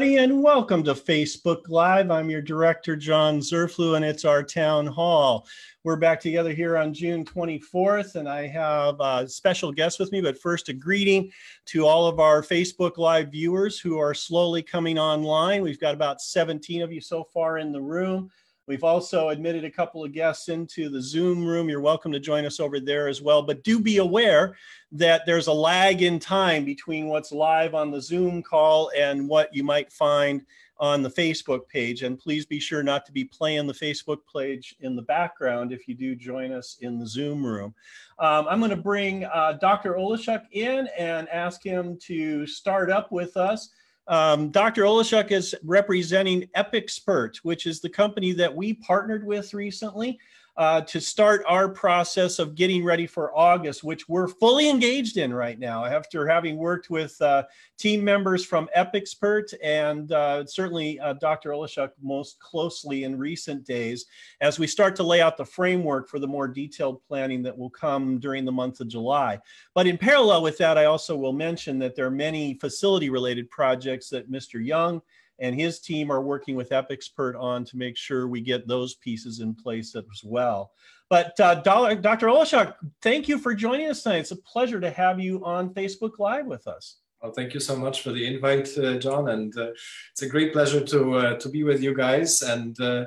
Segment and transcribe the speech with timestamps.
[0.00, 2.10] Everybody, and welcome to Facebook Live.
[2.10, 5.46] I'm your director, John Zurfluh, and it's our town hall.
[5.84, 10.22] We're back together here on June 24th, and I have a special guest with me.
[10.22, 11.30] But first, a greeting
[11.66, 15.60] to all of our Facebook Live viewers who are slowly coming online.
[15.60, 18.30] We've got about 17 of you so far in the room.
[18.70, 21.68] We've also admitted a couple of guests into the Zoom room.
[21.68, 23.42] You're welcome to join us over there as well.
[23.42, 24.56] But do be aware
[24.92, 29.52] that there's a lag in time between what's live on the Zoom call and what
[29.52, 30.46] you might find
[30.78, 32.04] on the Facebook page.
[32.04, 35.88] And please be sure not to be playing the Facebook page in the background if
[35.88, 37.74] you do join us in the Zoom room.
[38.20, 39.94] Um, I'm going to bring uh, Dr.
[39.94, 43.70] Olashuk in and ask him to start up with us.
[44.10, 44.82] Um, Dr.
[44.82, 50.18] Olashuk is representing EpicSpert, which is the company that we partnered with recently
[50.60, 55.32] uh, to start our process of getting ready for August, which we're fully engaged in
[55.32, 57.42] right now after having worked with uh,
[57.78, 61.52] team members from EpicSpert and uh, certainly uh, Dr.
[61.52, 64.04] Olashuk most closely in recent days
[64.42, 67.70] as we start to lay out the framework for the more detailed planning that will
[67.70, 69.40] come during the month of July.
[69.74, 73.48] But in parallel with that, I also will mention that there are many facility related
[73.48, 74.62] projects that Mr.
[74.62, 75.00] Young
[75.40, 79.40] and his team are working with EpicSpert on to make sure we get those pieces
[79.40, 80.70] in place as well.
[81.08, 82.28] But uh, Dr.
[82.28, 84.18] Olashuk, thank you for joining us tonight.
[84.18, 86.98] It's a pleasure to have you on Facebook Live with us.
[87.22, 89.72] Well, thank you so much for the invite, uh, John, and uh,
[90.12, 92.40] it's a great pleasure to uh, to be with you guys.
[92.40, 93.06] And uh,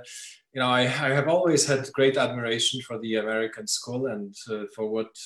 [0.53, 4.65] you know, I, I, have always had great admiration for the American school and uh,
[4.75, 5.17] for what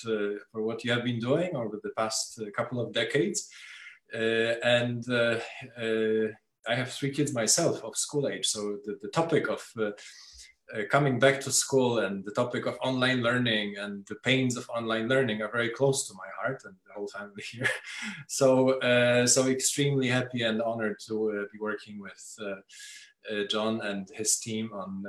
[0.52, 3.50] for what you have been doing over the past couple of decades.
[4.14, 5.04] and
[6.68, 9.92] I have three kids myself of school age, so the, the topic of uh,
[10.76, 14.70] uh, coming back to school and the topic of online learning and the pains of
[14.70, 17.70] online learning are very close to my heart and the whole family here.
[18.28, 22.56] so, uh, so extremely happy and honored to uh, be working with uh,
[23.34, 25.06] uh, John and his team on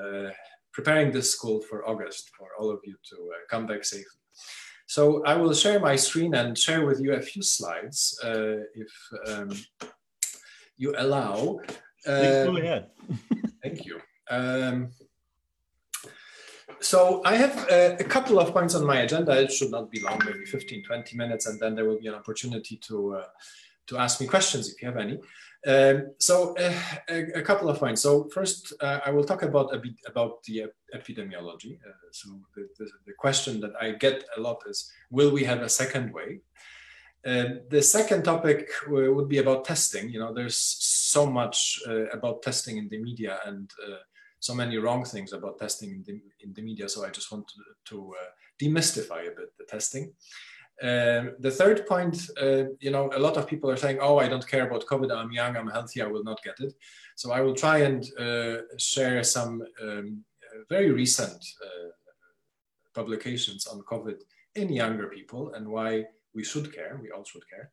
[0.73, 3.17] preparing this school for August for all of you to
[3.51, 4.21] come back safely.
[4.87, 8.93] So I will share my screen and share with you a few slides if.
[9.27, 9.51] Um,
[10.79, 11.61] you allow.
[12.05, 12.87] Please go um, ahead.
[13.63, 14.01] thank you.
[14.31, 14.91] Um,
[16.81, 19.33] so I have a, a, couple of points on my agenda.
[19.33, 22.15] It should not be long, maybe 15, 20 minutes, and then there will be an
[22.15, 23.25] opportunity to, uh,
[23.89, 25.19] to ask me questions if you have any.
[25.67, 26.73] Um, so uh,
[27.11, 28.03] a, a, couple of points.
[28.03, 31.79] So first, uh, I will talk about a bit about the epidemiology.
[31.85, 35.63] Uh, so the, the, the, question that I get a lot is, will we have
[35.63, 36.41] a second wave?
[37.27, 40.09] Uh, the second topic would be about testing.
[40.09, 43.97] You know, there's so much uh, about testing in the media and uh,
[44.39, 46.89] so many wrong things about testing in the, in the media.
[46.89, 47.55] So I just want to,
[47.87, 48.31] to uh,
[48.63, 50.13] demystify a bit the testing.
[50.81, 54.29] Um, the third point, uh, you know, a lot of people are saying, oh, I
[54.29, 55.11] don't care about COVID.
[55.11, 56.73] I'm young, I'm healthy, I will not get it.
[57.17, 58.07] So I will try and
[58.79, 60.25] share some um,
[60.69, 61.45] very recent
[62.95, 64.21] publications on COVID
[64.55, 66.05] in younger people and why
[66.39, 67.67] we should care, we all should care.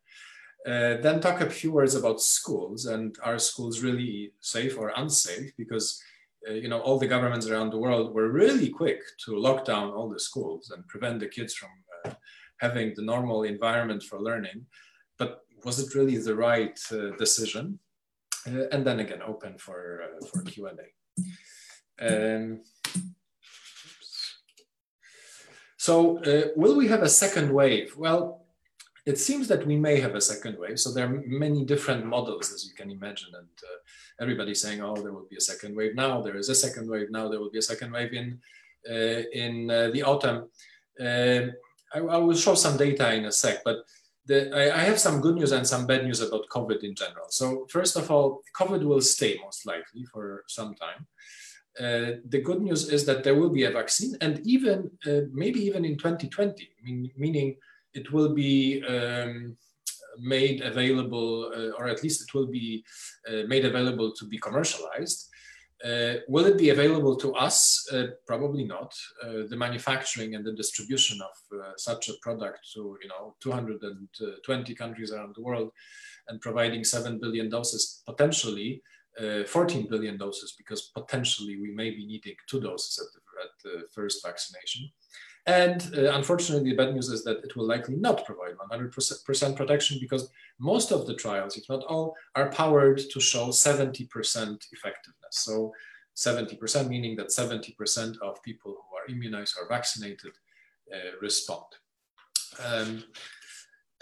[0.66, 5.52] Uh, then talk a few words about schools and are schools really safe or unsafe?
[5.56, 6.02] Because
[6.48, 9.90] uh, you know all the governments around the world were really quick to lock down
[9.92, 11.70] all the schools and prevent the kids from
[12.04, 12.14] uh,
[12.64, 14.66] having the normal environment for learning.
[15.20, 15.30] But
[15.64, 17.78] was it really the right uh, decision?
[18.46, 20.88] Uh, and then again, open for uh, for Q and A.
[22.08, 22.60] Um,
[25.78, 26.20] so,
[26.56, 27.96] will we have a second wave?
[27.96, 28.45] Well,
[29.06, 30.80] it seems that we may have a second wave.
[30.80, 33.78] So there are many different models, as you can imagine, and uh,
[34.20, 36.20] everybody's saying, "Oh, there will be a second wave now.
[36.20, 37.28] There is a second wave now.
[37.28, 38.40] There will be a second wave in
[38.90, 40.50] uh, in uh, the autumn."
[41.00, 41.54] Uh,
[41.94, 43.84] I, I, will show some data in a sec, but
[44.24, 47.26] the, I, I, have some good news and some bad news about COVID in general.
[47.28, 51.06] So first of all, COVID will stay most likely for some time.
[51.78, 55.60] Uh, the good news is that there will be a vaccine, and even uh, maybe
[55.60, 57.56] even in 2020, mean, meaning
[57.96, 59.56] it will be um,
[60.18, 62.84] made available, uh, or at least it will be
[63.28, 65.28] uh, made available to be commercialized.
[65.84, 67.86] Uh, will it be available to us?
[67.92, 68.94] Uh, probably not.
[69.22, 74.74] Uh, the manufacturing and the distribution of uh, such a product to you know 220
[74.74, 75.70] countries around the world,
[76.28, 78.82] and providing seven billion doses, potentially
[79.46, 83.88] 14 billion doses, because potentially we may be needing two doses at the, at the
[83.94, 84.90] first vaccination.
[85.46, 89.98] And uh, unfortunately, the bad news is that it will likely not provide 100% protection
[90.00, 90.28] because
[90.58, 94.08] most of the trials, if not all, are powered to show 70%
[94.72, 95.14] effectiveness.
[95.30, 95.72] So
[96.16, 100.32] 70% meaning that 70% of people who are immunized or vaccinated
[100.92, 101.66] uh, respond.
[102.64, 103.04] Um,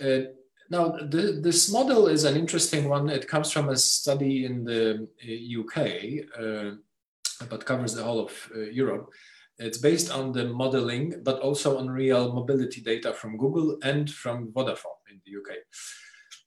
[0.02, 0.30] uh,
[0.70, 3.10] Now, the, this model is an interesting one.
[3.10, 5.06] It comes from a study in the
[5.60, 5.76] UK,
[6.40, 6.76] uh,
[7.50, 9.12] but covers the whole of uh, Europe.
[9.58, 14.52] It's based on the modeling, but also on real mobility data from Google and from
[14.52, 15.58] Vodafone in the UK.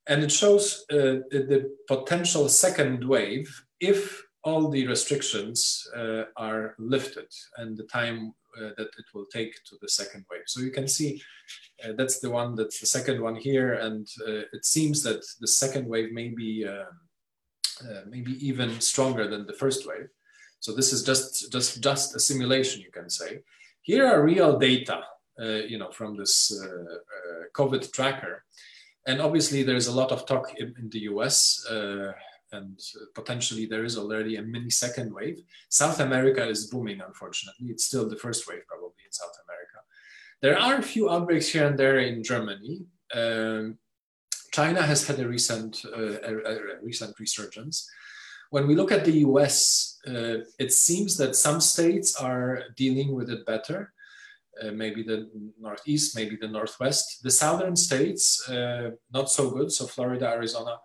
[0.07, 3.49] And it shows uh, the potential second wave
[3.79, 7.27] if all the restrictions uh, are lifted
[7.57, 10.43] and the time uh, that it will take to the second wave.
[10.47, 11.21] So you can see
[11.83, 13.73] uh, that's the one that's the second one here.
[13.73, 16.85] And uh, it seems that the second wave may be um,
[17.81, 20.09] uh, maybe even stronger than the first wave.
[20.59, 23.39] So this is just, just, just a simulation, you can say.
[23.81, 25.01] Here are real data,
[25.39, 26.51] uh, you know, from this
[27.55, 28.43] COVID tracker.
[29.05, 31.65] And obviously there's a lot of talk in, in the US
[32.51, 32.79] and
[33.13, 35.41] potentially there is already a mini second wave.
[35.69, 37.67] South America is booming, unfortunately.
[37.67, 39.79] It's still the first wave probably in South America.
[40.41, 42.85] There are a few outbreaks here and there in Germany.
[43.13, 43.77] Um,
[44.51, 47.89] China has had a recent, uh, a, a recent resurgence.
[48.49, 53.29] When we look at the US, uh, it seems that some states are dealing with
[53.29, 53.93] it better.
[54.61, 57.21] Uh, maybe the Northeast, maybe the Northwest.
[57.23, 59.71] The Southern states, uh, not so good.
[59.71, 60.77] So Florida, Arizona,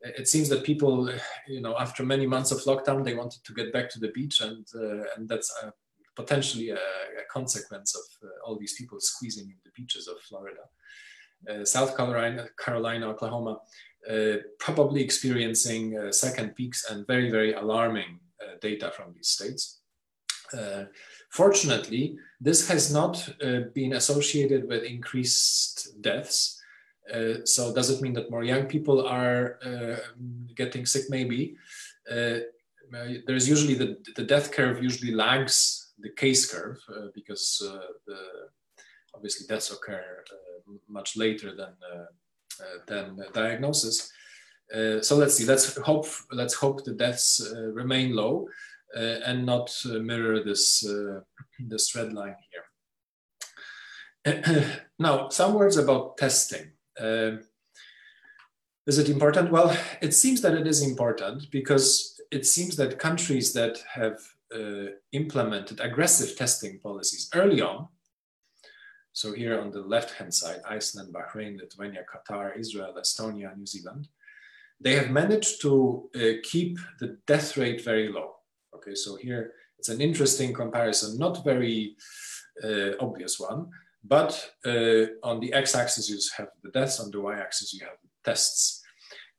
[0.00, 1.10] it seems that people,
[1.46, 4.40] you know, after many months of lockdown, they wanted to get back to the beach,
[4.40, 5.70] and uh, and that's uh,
[6.16, 10.64] potentially a, a, consequence of uh, all these people squeezing in the beaches of Florida.
[11.48, 13.58] Uh, South Carolina, Carolina, Oklahoma,
[14.10, 18.18] uh, probably experiencing uh, second peaks and very, very alarming
[18.60, 19.80] data from these states.
[21.30, 23.28] fortunately, this has not
[23.74, 26.58] been associated with increased deaths
[27.12, 29.96] uh, so does it mean that more young people are uh,
[30.54, 31.04] getting sick?
[31.08, 31.56] Maybe.
[32.10, 32.38] Uh,
[33.26, 38.18] there's usually the, the death curve usually lags the case curve uh, because uh, the,
[39.14, 40.24] obviously deaths occur
[40.88, 41.74] much later than
[42.86, 44.10] than diagnosis.
[44.74, 45.44] Uh, so let's see.
[45.44, 46.06] Let's hope.
[46.30, 48.48] Let's hope the deaths uh, remain low
[48.96, 50.86] uh, and not mirror this
[51.58, 52.64] this red line here.
[54.98, 56.72] now, some words about testing.
[57.00, 57.38] Uh,
[58.86, 59.50] is it important?
[59.50, 64.18] Well, it seems that it is important because it seems that countries that have
[64.54, 67.88] uh, implemented aggressive testing policies early on,
[69.12, 74.08] so here on the left-hand side, Iceland, Bahrain, Lithuania, Qatar, Israel, Estonia, New Zealand,
[74.80, 78.36] they have managed to uh, keep the death rate very low.
[78.74, 81.96] Okay, so here it's an interesting comparison, not very
[82.62, 83.68] uh, obvious one,
[84.04, 87.00] but uh, on the x-axis, you have the deaths.
[87.00, 88.82] On the y-axis, you have the tests.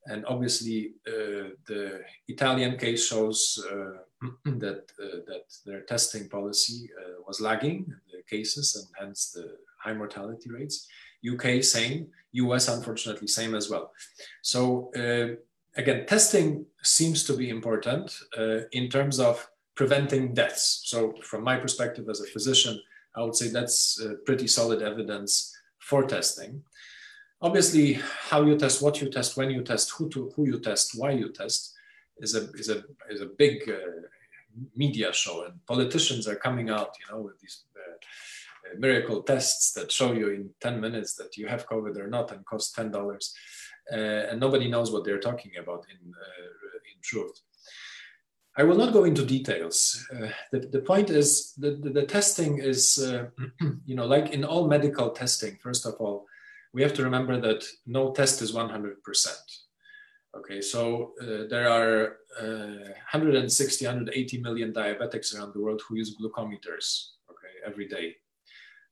[0.05, 6.89] And obviously, uh, the Italian case shows uh, that uh, that their testing policy
[7.27, 10.87] was lagging the cases and hence the high mortality rates.
[11.27, 13.91] UK same, US unfortunately same as well.
[14.41, 15.35] So uh,
[15.79, 18.17] again, testing seems to be important
[18.71, 20.81] in terms of preventing deaths.
[20.85, 22.79] So from my perspective as a physician,
[23.15, 26.63] I would say that's uh, pretty solid evidence for testing.
[27.41, 27.93] Obviously,
[28.29, 31.11] how you test, what you test, when you test, who to who you test, why
[31.11, 31.73] you test,
[32.17, 34.01] is a is a is a big uh,
[34.75, 37.97] media show, and politicians are coming out, you know, with these uh, uh
[38.77, 42.45] miracle tests that show you in ten minutes that you have COVID or not, and
[42.45, 43.33] cost ten dollars,
[43.91, 43.95] uh,
[44.29, 47.39] and nobody knows what they're talking about in uh, in truth.
[48.57, 50.05] I will not go into details.
[50.13, 53.27] Uh, the, the point is that the, the testing is, uh,
[53.85, 56.25] you know, like in all medical testing, first of all,
[56.73, 58.95] we have to remember that no test is 100%.
[60.37, 66.15] Okay, so uh, there are uh, 160, 180 million diabetics around the world who use
[66.19, 68.15] glucometers, okay, every day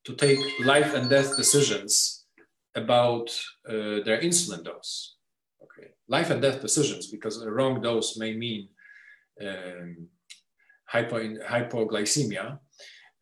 [0.07, 2.23] to take life and death decisions
[2.75, 3.27] about
[3.67, 5.17] uh, their insulin dose.
[5.65, 8.69] Okay, life and death decisions because a wrong dose may mean
[9.41, 10.07] um,
[10.85, 11.17] hypo,
[11.53, 12.57] hypoglycemia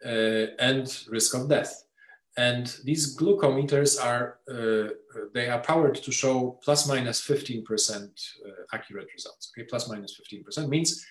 [0.05, 1.73] uh, and risk of death.
[2.37, 4.89] And these glucometers are, uh,
[5.33, 9.51] they are powered to show plus minus 15% uh, accurate results.
[9.51, 11.03] Okay, plus minus 15% means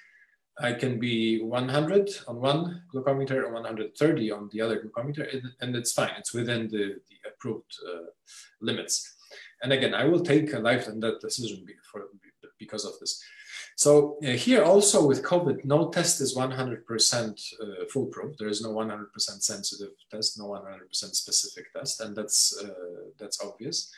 [0.58, 5.92] I can be 100 on one glucometer and 130 on the other glucometer, and it's
[5.92, 6.12] fine.
[6.18, 8.06] It's within the, the approved uh,
[8.60, 9.16] limits.
[9.62, 12.02] And again, I will take a life and death decision for,
[12.58, 13.20] because of this.
[13.76, 18.36] So uh, here also with COVID, no test is 100% uh, foolproof.
[18.38, 19.06] There is no 100%
[19.42, 22.68] sensitive test, no 100% specific test, and that's uh,
[23.18, 23.92] that's obvious.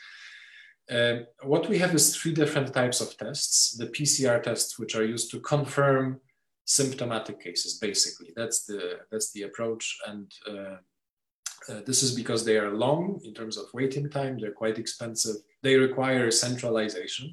[0.89, 3.75] Uh, what we have is three different types of tests.
[3.77, 6.21] The PCR tests, which are used to confirm
[6.67, 8.29] symptomatic cases, basically.
[8.35, 8.79] That's the
[9.11, 10.77] that's the approach, and uh,
[11.69, 15.37] Uh, this is because they are long in terms of waiting time, they're quite expensive,
[15.63, 17.27] they require centralization.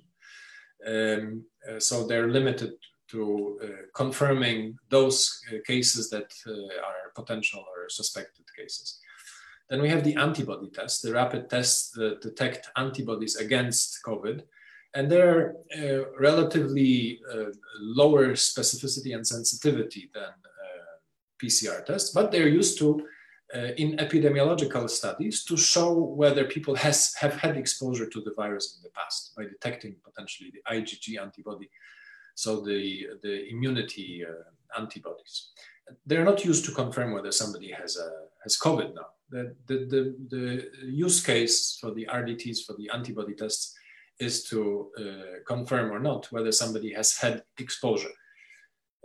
[0.93, 2.73] Um, uh, so they're limited
[3.13, 3.21] to
[3.63, 6.53] uh, confirming those uh, cases that uh,
[6.89, 8.99] are potential or suspected cases.
[9.69, 14.39] Then we have the antibody test, the rapid tests that detect antibodies against COVID.
[14.95, 17.47] And they're uh, relatively uh,
[17.81, 20.95] lower specificity and sensitivity than uh,
[21.43, 23.05] PCR tests, but they're used to
[23.55, 28.77] uh, in epidemiological studies to show whether people has, have had exposure to the virus
[28.77, 31.71] in the past by detecting potentially the IgG antibody,
[32.35, 35.51] so the, the immunity uh, antibodies.
[36.07, 38.11] They're not used to confirm whether somebody has, a,
[38.43, 39.07] has COVID now.
[39.31, 43.77] The, the, the, the use case for the RDTs, for the antibody tests,
[44.19, 48.15] is to uh, confirm or not whether somebody has had exposure.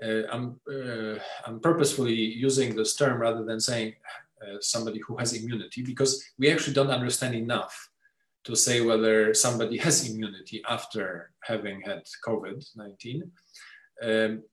[0.04, 3.96] Uh, I'm, uh, I'm purposefully using this term rather than saying
[4.42, 7.90] uh, somebody who has immunity because we actually don't understand enough
[8.46, 13.32] to say whether somebody has immunity after having had COVID 19
[14.02, 14.44] um,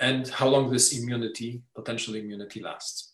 [0.00, 3.12] and how long this immunity, potential immunity, lasts.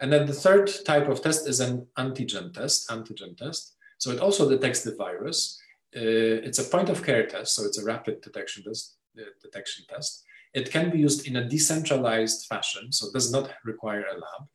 [0.00, 3.76] And then the third type of test is an antigen test, antigen test.
[3.98, 5.60] So it also detects the virus.
[5.94, 9.84] Uh, it's a point of care test, so it's a rapid detection test, uh, detection
[9.88, 10.24] test.
[10.54, 14.48] It can be used in a decentralized fashion, so does not require a lab.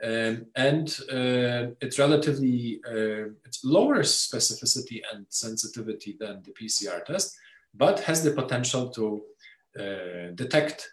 [0.00, 7.36] Um, and uh, it's relatively uh, it's lower specificity and sensitivity than the PCR test,
[7.74, 9.22] but has the potential to
[9.78, 10.88] uh, detect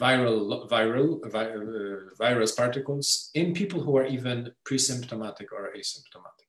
[0.00, 6.43] viral viral vi uh, virus particles in people who are even pre-symptomatic or asymptomatic.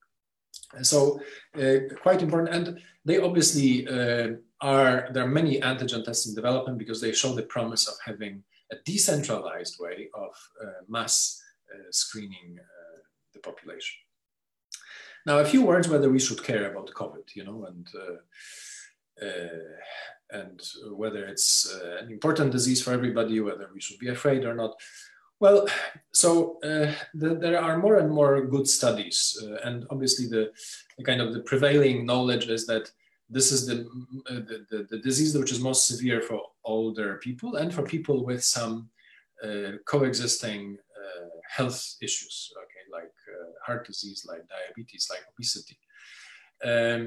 [0.82, 1.20] So
[1.58, 4.28] uh, quite important, and they obviously uh,
[4.62, 8.44] are there are many antigen tests in development because they show the promise of having
[8.72, 10.34] a decentralized way of
[10.88, 11.42] mass
[11.74, 13.00] uh, screening uh,
[13.34, 13.98] the population.
[15.26, 17.88] Now, a few words whether we should care about COVID, you know, and
[19.22, 19.48] uh,
[20.32, 24.76] and whether it's an important disease for everybody, whether we should be afraid or not.
[25.46, 25.68] Well,
[26.12, 30.52] so uh, the, there are more and more good studies, uh, and obviously the,
[30.98, 32.90] the, kind of the prevailing knowledge is that
[33.30, 33.78] this is the,
[34.32, 38.44] uh, the, the, disease which is most severe for older people and for people with
[38.44, 38.90] some
[39.86, 40.80] coexisting
[41.58, 45.78] health issues, okay, like uh, heart disease, like diabetes, like obesity.
[46.64, 47.02] Um,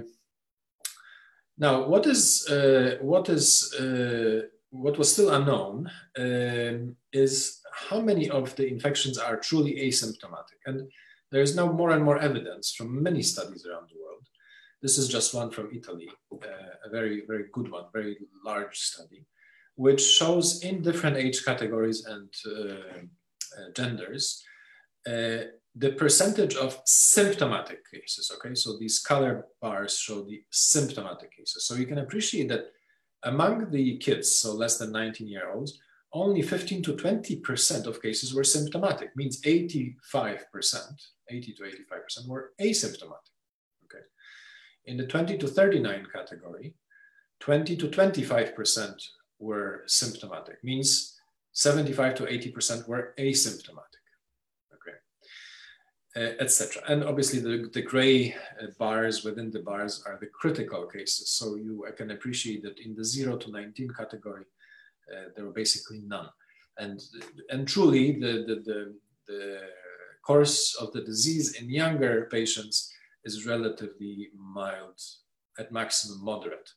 [1.58, 8.28] now, what is uh, what is uh, what was still unknown um, is how many
[8.28, 10.90] of the infections are truly asymptomatic, and
[11.30, 14.24] there is now more and more evidence from many studies around the world.
[14.82, 19.26] This is just one from Italy, uh, a very very good one, very large study,
[19.76, 22.98] which shows in different age categories and uh,
[23.58, 24.42] uh, genders,
[25.06, 28.54] uh, the percentage of symptomatic cases, okay?
[28.54, 31.66] So these color bars show the symptomatic cases.
[31.66, 32.72] So you can appreciate that
[33.24, 35.78] among the kids, so less than 19 year olds,
[36.12, 39.94] only 15 to 20% of cases were symptomatic, means 85%,
[41.30, 43.32] 80 to 85% were asymptomatic,
[43.84, 44.04] okay?
[44.86, 46.74] In the 20 to 39 category,
[47.40, 49.02] 20 to 25%
[49.38, 51.18] were symptomatic, means
[51.52, 53.87] 75 to 80% were asymptomatic,
[56.16, 56.82] etc.
[56.88, 61.30] And obviously the, the gray uh, bars within the bars are the critical cases.
[61.30, 64.44] So you can appreciate that in the zero to 19 category,
[65.12, 66.28] uh, there were basically none.
[66.78, 67.00] And,
[67.50, 68.94] and truly the, the, the,
[69.26, 69.60] the
[70.22, 72.92] course of the disease in younger patients
[73.24, 75.00] is relatively mild,
[75.58, 76.70] at maximum moderate.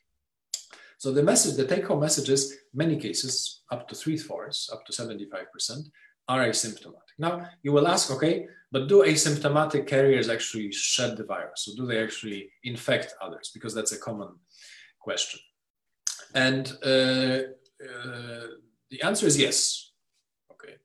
[0.97, 4.85] So the message, the take home message is many cases, up to three fourths, up
[4.85, 5.89] to 75%,
[6.31, 7.11] are asymptomatic.
[7.17, 7.33] Now
[7.63, 8.35] you will ask, okay,
[8.71, 11.63] but do asymptomatic carriers actually shed the virus?
[11.63, 13.51] So do they actually infect others?
[13.53, 14.29] Because that's a common
[14.99, 15.39] question.
[16.33, 17.39] And uh,
[17.89, 18.47] uh,
[18.91, 19.91] the answer is yes.
[20.53, 20.75] Okay.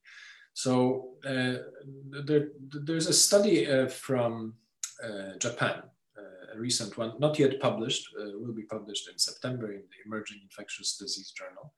[0.55, 1.57] So uh,
[2.29, 2.49] there,
[2.87, 4.55] there's a study uh, from
[5.05, 5.83] uh, Japan
[6.57, 10.41] a recent one, not yet published, uh, will be published in September in the Emerging
[10.43, 11.73] Infectious Disease Journal,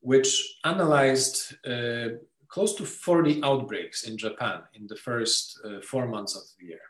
[0.00, 2.08] which analyzed uh,
[2.54, 6.86] close to 40 outbreaks in Japan in the first uh, four months of the year.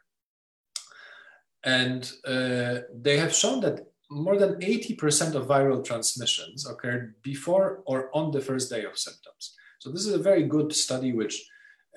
[1.65, 8.11] And uh, they have shown that more than 80% of viral transmissions occurred before or
[8.15, 9.55] on the first day of symptoms.
[9.79, 11.37] So this is a very good study which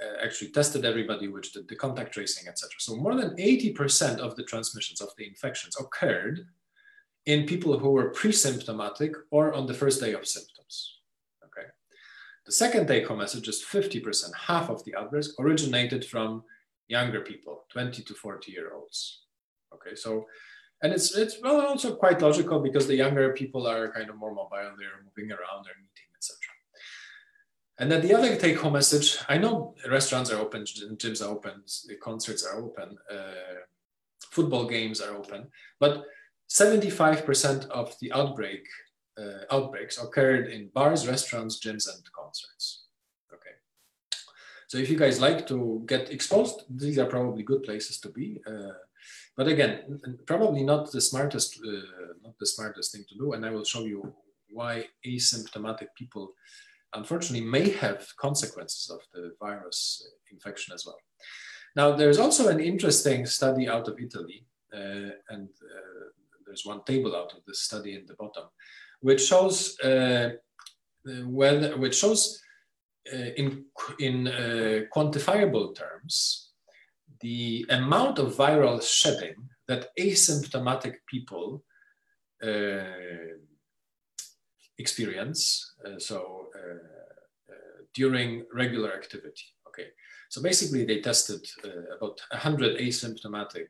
[0.02, 2.70] uh, actually tested everybody, which did the contact tracing, etc.
[2.80, 6.48] So more than 80% of the transmissions of the infections occurred
[7.26, 10.57] in people who were pre-symptomatic or on the first day of symptoms.
[12.48, 16.44] The second take-home message is 50%, half of the outbreaks originated from
[16.88, 19.24] younger people, 20 to 40 year olds.
[19.74, 20.26] Okay, so
[20.82, 24.34] and it's it's well also quite logical because the younger people are kind of more
[24.34, 26.38] mobile, they're moving around, they're meeting, etc.
[27.80, 31.64] And then the other take home message I know restaurants are open, gyms are open,
[32.02, 33.60] concerts are open, uh,
[34.32, 35.50] football games are open,
[35.82, 36.06] but
[36.50, 38.64] 75% of the outbreak
[39.18, 42.86] uh, outbreaks occurred in bars, restaurants, gyms, and concerts.
[43.34, 43.56] Okay.
[44.68, 48.42] So if you guys like to get exposed, these are probably good places to be.
[48.46, 48.74] Uh,
[49.36, 53.34] but again, probably not the smartest, uh, not the smartest thing to do.
[53.34, 54.14] And I will show you
[54.50, 56.34] why asymptomatic people
[56.94, 60.98] unfortunately may have consequences of the virus infection as well.
[61.76, 66.06] Now, there's also an interesting study out of Italy, uh, and uh,
[66.46, 68.46] there's one table out of this study in the bottom,
[69.02, 70.30] which shows uh,
[71.26, 72.42] whether, which shows
[73.14, 73.66] uh, in
[74.00, 76.52] in uh, quantifiable terms
[77.22, 79.36] the amount of viral shedding
[79.68, 81.64] that asymptomatic people
[82.44, 83.34] uh,
[84.78, 85.74] experience.
[85.98, 86.48] so
[87.98, 89.48] during regular activity.
[89.68, 89.88] Okay,
[90.30, 93.68] so basically they tested uh, about 100 asymptomatic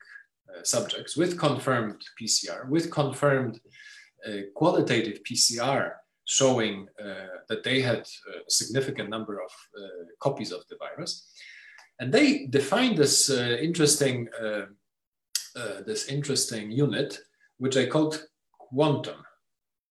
[0.49, 3.69] uh, subjects with confirmed PCR, with confirmed uh,
[4.53, 5.93] qualitative PCR
[6.25, 11.31] showing uh, that they had a significant number of uh, copies of the virus.
[11.99, 14.27] And they defined this uh, interesting,
[15.85, 17.17] this interesting unit,
[17.57, 19.23] which I called quantum.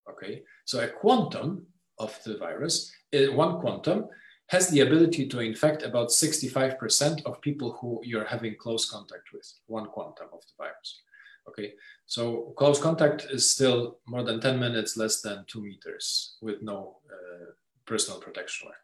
[0.09, 1.67] Okay, so a quantum
[1.99, 4.07] of the virus, one quantum
[4.49, 9.53] has the ability to infect about 65% of people who you're having close contact with,
[9.67, 11.03] one quantum of the virus.
[11.49, 11.75] Okay,
[12.07, 16.97] so close contact is still more than 10 minutes, less than two meters with no
[17.11, 17.53] uh,
[17.87, 18.77] personal protection wear.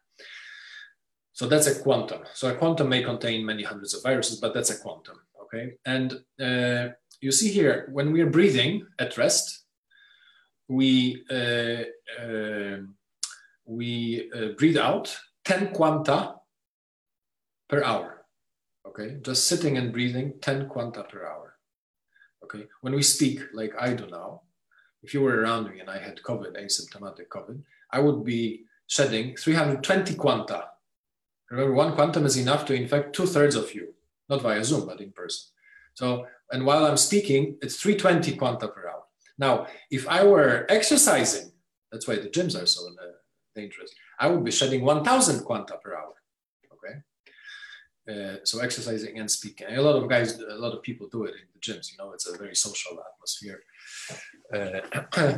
[1.33, 2.21] So that's a quantum.
[2.33, 5.73] So a quantum may contain many hundreds of viruses, but that's a quantum, okay?
[5.85, 9.63] And uh, you see here, when we're breathing at rest,
[10.67, 11.83] we, uh,
[12.21, 12.77] uh
[13.65, 16.35] we uh, breathe out 10 quanta
[17.69, 18.25] per hour.
[18.85, 21.52] Okay, just sitting and breathing 10 quanta per hour.
[22.43, 24.41] Okay, when we speak like I do now,
[25.01, 29.35] if you were around me and I had COVID, asymptomatic COVID, I would be shedding
[29.35, 30.69] 320 quanta.
[31.49, 33.93] Remember, one quantum is enough to infect two thirds of you,
[34.29, 35.51] not via Zoom, but in person.
[35.93, 39.03] So, and while I'm speaking, it's 320 quanta per hour.
[39.37, 41.51] Now, if I were exercising,
[41.91, 43.05] that's why the gyms are so uh,
[43.55, 43.93] dangerous.
[44.19, 46.13] I would be shedding 1000 quanta per hour.
[48.07, 49.65] Uh, so exercising and speaking.
[49.69, 51.89] A lot of guys, a lot of people do it in the gyms.
[51.89, 53.63] You know, it's a very social atmosphere.
[54.53, 55.37] Uh,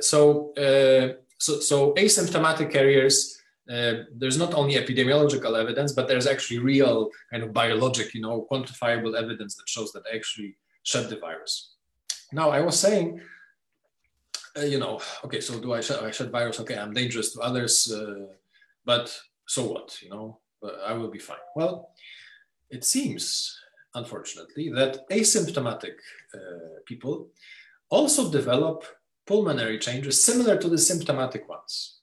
[0.00, 3.38] so, uh, so, so asymptomatic carriers.
[3.70, 8.46] Uh, there's not only epidemiological evidence, but there's actually real kind of biologic, you know,
[8.50, 11.74] quantifiable evidence that shows that they actually shed the virus.
[12.32, 13.20] Now, I was saying
[14.56, 16.60] uh, you know, okay, so do I shed, I shed virus?
[16.60, 17.90] Okay, I'm dangerous to others,
[18.84, 19.96] but so what?
[20.02, 20.38] You know,
[20.86, 21.38] I will be fine.
[21.56, 21.90] Well,
[22.70, 23.56] it seems,
[23.94, 25.96] unfortunately, that asymptomatic
[26.34, 27.28] uh, people
[27.90, 28.84] also develop
[29.26, 32.00] pulmonary changes similar to the symptomatic ones.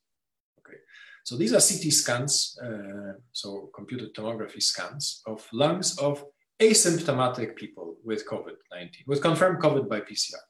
[0.59, 0.77] Okay,
[1.23, 6.23] so these are CT scans, uh, so computed tomography scans of lungs of
[6.59, 10.43] asymptomatic people with COVID-19, with confirmed COVID by PCR.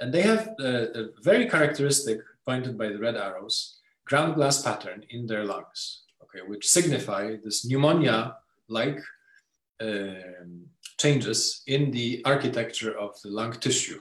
[0.00, 5.04] And they have a, a very characteristic, pointed by the red arrows, ground glass pattern
[5.10, 9.00] in their lungs, okay, which signify this pneumonia-like
[9.80, 10.66] um,
[10.98, 14.00] changes in the architecture of the lung tissue,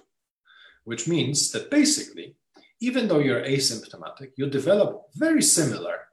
[0.83, 2.35] which means that basically,
[2.81, 6.07] even though you're asymptomatic, you develop very similar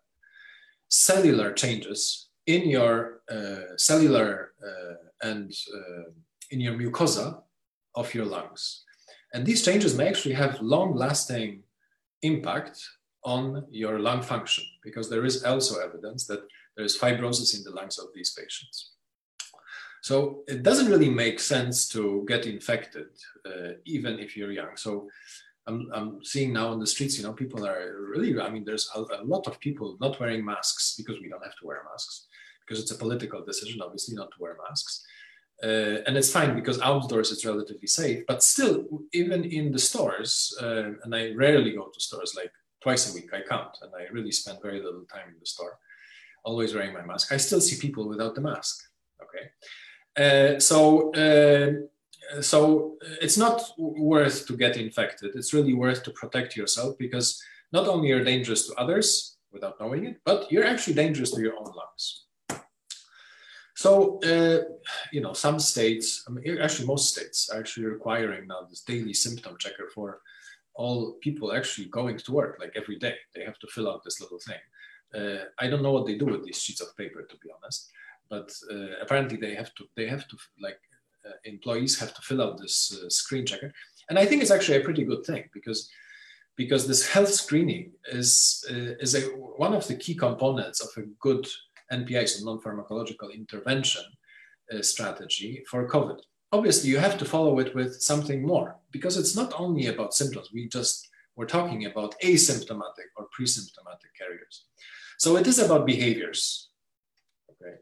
[0.89, 6.11] cellular changes in your uh, cellular uh, and uh,
[6.51, 7.43] in your mucosa
[7.95, 8.85] of your lungs.
[9.33, 11.63] And these changes may actually have long lasting
[12.23, 12.81] impact
[13.25, 16.41] on your lung function because there is also evidence that
[16.77, 18.93] there is fibrosis in the lungs of these patients.
[20.03, 23.07] So it doesn't really make sense to get infected,
[23.47, 24.77] uh, even if you're young.
[24.77, 25.09] So
[25.67, 28.91] I'm, I'm seeing now on the streets, you know, people are really, I mean, there's
[28.95, 32.27] a, a lot of people not wearing masks because we don't have to wear masks
[32.61, 35.07] because it's a political decision, obviously, not to wear masks.
[35.63, 40.53] Uh, and it's fine because outdoors it's relatively safe but still even in the stores
[40.61, 42.51] uh, and i rarely go to stores like
[42.85, 45.75] twice a week i count and i really spend very little time in the store
[46.49, 47.33] always wearing my mask.
[47.33, 48.75] I still see people without the mask
[49.25, 49.45] okay?
[50.23, 51.73] Uh, so uh,
[52.41, 55.31] so it's not worth to get infected.
[55.35, 57.43] It's really worth to protect yourself because
[57.73, 61.57] not only you're dangerous to others without knowing it but you're actually dangerous to your
[61.61, 62.05] own lungs.
[63.77, 64.61] So, uh,
[65.13, 69.15] you know, some states, I mean, actually most states are actually requiring now this daily
[69.15, 70.21] symptom checker for
[70.75, 73.15] all people actually going to work like every day.
[73.35, 74.63] They have to fill out this little thing.
[75.15, 77.91] Uh, I don't know what they do with these sheets of paper, to be honest,
[78.29, 80.81] but uh, apparently they have to, they have to like
[81.27, 83.73] uh, employees have to fill out this uh, screen checker.
[84.09, 85.91] And I think it's actually a pretty good thing because
[86.57, 89.23] because this health screening is uh, is a,
[89.57, 91.47] one of the key components of a good
[91.93, 94.03] NPI, so non-pharmacological intervention
[94.73, 96.21] uh, strategy for COVID.
[96.55, 100.51] Obviously, you have to follow it with something more because it's not only about symptoms.
[100.53, 104.57] We just we're talking about asymptomatic or pre-symptomatic carriers.
[105.19, 106.69] So it is about behaviors.
[107.51, 107.77] Okay,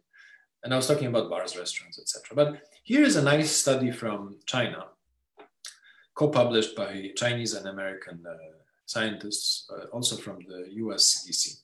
[0.62, 2.34] and I was talking about bars, restaurants, etc.
[2.34, 4.86] But here is a nice study from China,
[6.14, 8.36] co-published by Chinese and American uh,
[8.86, 11.60] scientists, uh, also from the US CDC.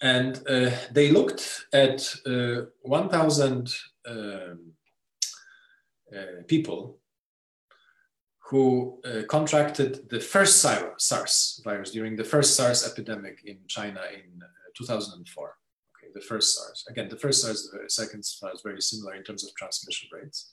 [0.00, 3.74] And uh, they looked at uh, 1,000
[4.06, 4.72] um,
[6.16, 6.98] Uh, people
[8.50, 14.42] who uh, contracted the first SARS virus during the first SARS epidemic in China in
[14.42, 15.56] uh, 2004
[15.96, 16.84] Okay, the first SARS.
[16.88, 20.52] Again, the first SARS, the second SARS, very similar in terms of transmission rates.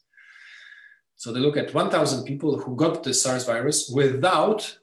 [1.15, 4.77] So they look at 1,000 people who got the SARS virus without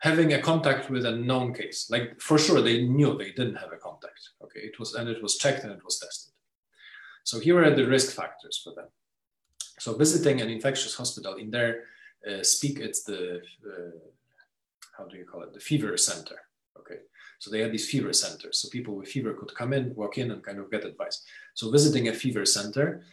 [0.00, 1.88] having a contact with a known case.
[1.90, 4.20] Like for sure, they knew they didn't have a contact.
[4.44, 6.32] Okay, it was and it was checked and it was tested.
[7.24, 8.86] So here are the risk factors for them.
[9.78, 11.84] So visiting an infectious hospital in their
[12.28, 13.98] uh, speak, it's the uh,
[14.96, 15.52] how do you call it?
[15.52, 16.36] The fever center.
[16.78, 17.00] Okay,
[17.38, 18.58] so they had these fever centers.
[18.58, 21.22] So people with fever could come in, walk in, and kind of get advice.
[21.54, 23.04] So visiting a fever center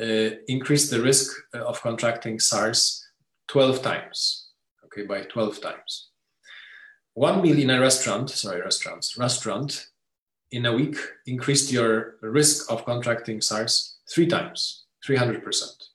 [0.00, 3.06] uh, increased the risk uh, of contracting SARS
[3.48, 4.48] 12 times.
[4.86, 6.08] Okay, by 12 times.
[7.14, 9.88] One meal in a restaurant, sorry, restaurants, restaurant
[10.50, 15.89] in a week increased your risk of contracting SARS three times, 300%.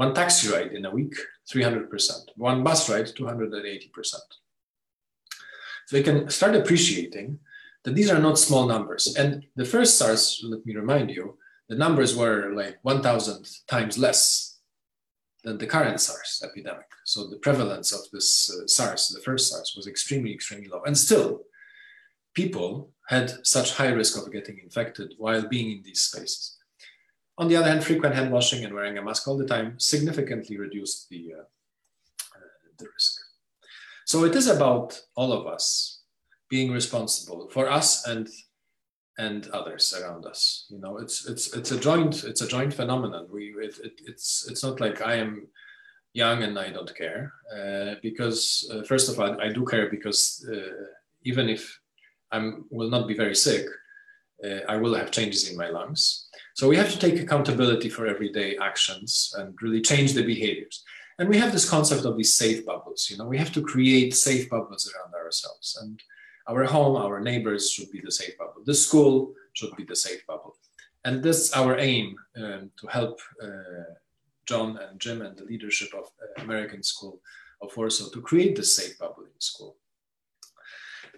[0.00, 1.14] One taxi ride in a week,
[1.52, 2.30] 300%.
[2.36, 3.92] One bus ride, 280%.
[5.86, 7.38] So we can start appreciating
[7.84, 9.14] that these are not small numbers.
[9.14, 11.36] And the first SARS, let me remind you,
[11.68, 14.60] the numbers were like 1,000 times less
[15.44, 16.88] than the current SARS epidemic.
[17.04, 20.80] So the prevalence of this uh, SARS, the first SARS, was extremely, extremely low.
[20.86, 21.42] And still,
[22.32, 26.56] people had such high risk of getting infected while being in these spaces.
[27.40, 30.58] On the other hand, frequent hand washing and wearing a mask all the time significantly
[30.58, 31.42] reduced the, uh,
[32.36, 32.40] uh,
[32.78, 33.18] the risk.
[34.04, 36.02] So it is about all of us
[36.50, 38.28] being responsible for us and
[39.16, 40.66] and others around us.
[40.68, 43.28] You know, it's it's it's a joint it's a joint phenomenon.
[43.30, 45.46] We it, it, it's it's not like I am
[46.12, 50.46] young and I don't care uh, because uh, first of all I do care because
[50.52, 50.84] uh,
[51.22, 51.80] even if
[52.32, 52.38] I
[52.70, 53.66] will not be very sick,
[54.44, 56.28] uh, I will have changes in my lungs.
[56.54, 60.84] So we have to take accountability for everyday actions and really change the behaviors.
[61.18, 63.08] And we have this concept of these safe bubbles.
[63.10, 65.78] You know, we have to create safe bubbles around ourselves.
[65.80, 66.00] And
[66.48, 68.62] our home, our neighbors should be the safe bubble.
[68.64, 70.56] The school should be the safe bubble.
[71.04, 73.94] And this our aim um, to help uh,
[74.46, 77.20] John and Jim and the leadership of uh, American School
[77.62, 79.76] of Warsaw to create the safe bubble in school.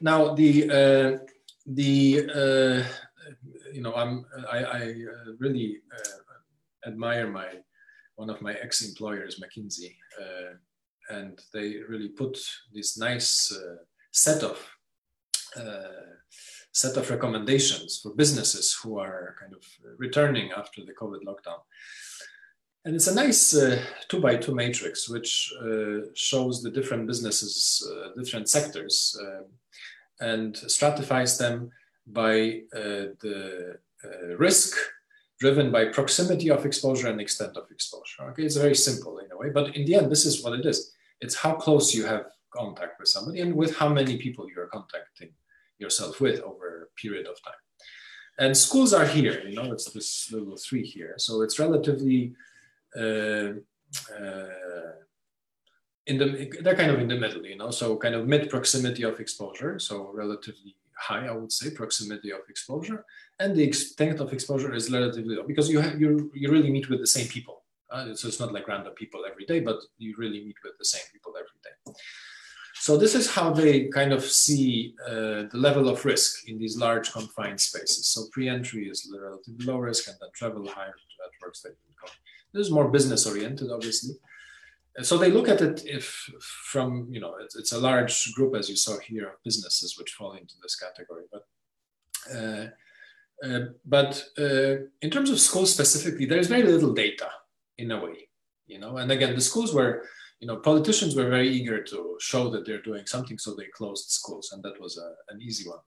[0.01, 1.19] Now, the uh,
[1.67, 2.83] the uh,
[3.73, 7.49] you know, I'm I, I uh, really uh, admire my
[8.17, 12.39] one of my ex-employers, McKinsey, uh, and they really put
[12.73, 13.53] this nice
[14.11, 14.59] set of
[16.73, 19.63] set of recommendations for businesses who are kind of
[19.99, 21.61] returning after the COVID lockdown.
[22.85, 27.87] And it's a nice uh, two by two matrix, which uh, shows the different businesses,
[27.91, 29.17] uh, different sectors,
[30.21, 31.71] and stratifies them
[32.07, 33.79] by the
[34.39, 34.77] risk
[35.43, 38.23] driven by proximity of exposure and extent of exposure.
[38.31, 40.65] Okay, it's very simple in a way, but in the end, this is what it
[40.65, 40.79] is.
[41.21, 45.31] It's how close you have contact with somebody and with how many people you're contacting
[45.79, 47.63] yourself with over a period of time.
[48.39, 51.15] And schools are here, you know, it's this little three here.
[51.19, 52.35] So it's relatively
[52.97, 53.51] uh,
[54.19, 54.93] uh,
[56.07, 59.03] in the, they're kind of in the middle, you know, so kind of mid proximity
[59.03, 59.79] of exposure.
[59.79, 60.77] So relatively
[61.09, 63.05] high, I would say, proximity of exposure
[63.43, 66.89] and the extent of exposure is relatively low because you have, you you really meet
[66.91, 67.57] with the same people.
[67.91, 70.89] Uh, so it's not like random people every day, but you really meet with the
[70.95, 71.77] same people every day.
[72.87, 76.77] So this is how they kind of see uh, the level of risk in these
[76.87, 78.05] large confined spaces.
[78.13, 81.61] So pre-entry is relatively low risk, and then travel higher networks.
[81.63, 81.71] They
[82.53, 84.15] this is more business oriented, obviously.
[85.01, 86.07] So they look at it if
[86.65, 90.13] from you know it's, it's, a large group as you saw here of businesses which
[90.13, 91.45] fall into this category, but.
[92.37, 92.67] Uh,
[93.43, 97.29] Uh, but uh, in terms of schools specifically, there's very little data
[97.77, 98.29] in a way,
[98.67, 98.99] you know.
[98.99, 100.05] And again, the schools were,
[100.41, 104.11] you know, politicians were very eager to show that they're doing something, so they closed
[104.11, 105.81] schools, and that was a, an easy one,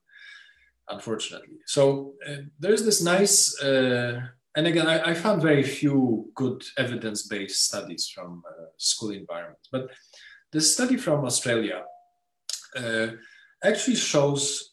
[0.88, 1.58] unfortunately.
[1.66, 4.20] So uh, there's this nice, uh,
[4.56, 9.90] and again, I, I, found very few good evidence-based studies from uh, school environments, but
[10.50, 11.82] this study from Australia
[12.76, 13.08] uh,
[13.62, 14.70] actually shows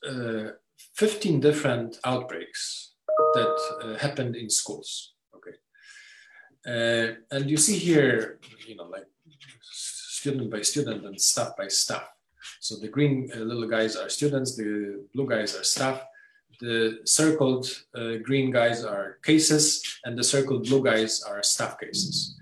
[0.95, 2.93] 15 different outbreaks
[3.33, 5.13] that uh, happened in schools.
[5.35, 5.57] Okay,
[6.65, 9.05] uh, and you see here, you know, like
[10.23, 12.07] student by student and staff by staff.
[12.61, 16.01] So the green uh, little guys are students, the blue guys are staff.
[16.59, 22.39] The circled uh, green guys are cases, and the circled blue guys are staff cases.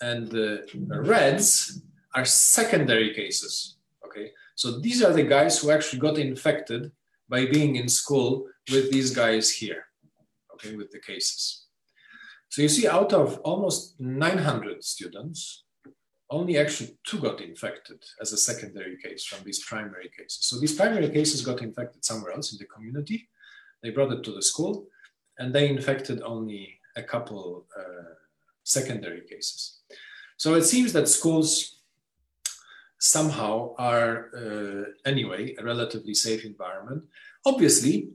[0.00, 1.80] And the reds
[2.14, 3.76] are secondary cases.
[4.06, 6.92] Okay, so these are the guys who actually got infected
[7.28, 9.86] by being in school with these guys here,
[10.54, 11.66] okay, with the cases.
[12.48, 15.64] So you see out of almost 900 students,
[16.30, 20.38] only actually two got infected as a secondary case from these primary cases.
[20.42, 23.28] So these primary cases got infected somewhere else in the community.
[23.84, 24.88] They brought it to the school
[25.38, 28.14] and they infected only a couple uh,
[28.62, 29.80] secondary cases.
[30.38, 31.80] So it seems that schools
[32.98, 37.04] somehow are uh, anyway a relatively safe environment.
[37.44, 38.08] Obviously,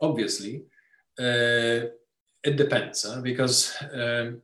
[0.00, 0.62] obviously,
[1.18, 1.90] uh,
[2.44, 3.20] it depends huh?
[3.20, 4.40] because um,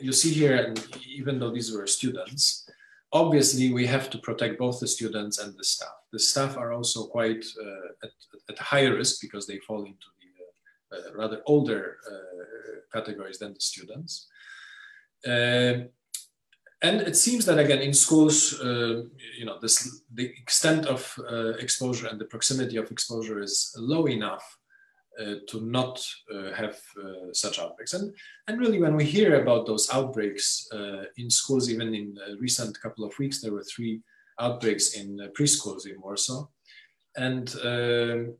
[0.00, 2.66] you see here, and even though these were students,
[3.12, 5.96] obviously we have to protect both the students and the staff.
[6.12, 8.10] The staff are also quite uh, at,
[8.48, 13.60] at higher risk because they fall into the uh, rather older uh, categories than the
[13.60, 14.28] students.
[15.26, 15.88] Uh,
[16.84, 19.02] and it seems that again in schools, uh,
[19.38, 24.06] you know, this, the extent of uh, exposure and the proximity of exposure is low
[24.08, 24.58] enough
[25.20, 27.94] uh, to not uh, have uh, such outbreaks.
[27.94, 28.14] And,
[28.48, 32.80] and really when we hear about those outbreaks uh, in schools, even in the recent
[32.80, 34.00] couple of weeks, there were three
[34.40, 36.46] outbreaks in preschools in Warsaw.
[37.16, 38.34] And, um,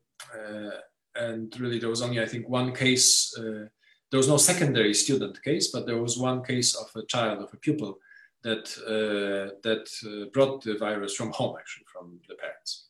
[1.14, 5.68] and really there was only, I think, one case, there was no secondary student case,
[5.68, 7.98] but there was one case of a child, of a pupil
[8.42, 12.88] that uh, that uh, brought the virus from home, actually, from the parents.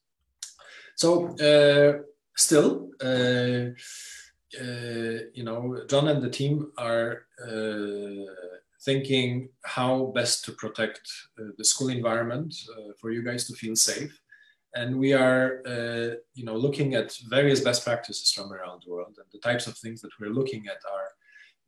[0.97, 2.03] So uh,
[2.37, 3.75] still, you
[5.45, 7.27] know, John and the team are
[8.85, 11.01] thinking how best to protect
[11.59, 12.55] the school environment
[13.01, 14.19] for you guys to feel safe
[14.75, 19.15] and we are uh, you know looking at various best practices from around the world
[19.19, 21.09] and the types of things that we're looking at are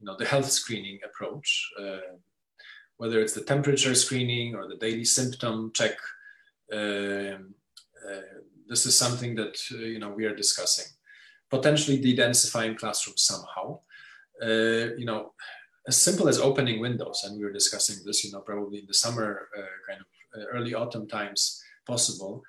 [0.01, 2.17] you know the health screening approach uh,
[2.97, 5.97] whether it's the temperature screening or the daily symptom check.
[6.73, 7.55] Um,
[8.09, 10.87] uh, this is something that uh, you know we are discussing.
[11.51, 13.81] Potentially de-densifying classrooms somehow.
[14.43, 15.33] Uh, you know,
[15.87, 18.25] as simple as opening windows, and we were discussing this.
[18.25, 22.43] You know, probably in the summer, uh, kind of uh, early autumn times possible.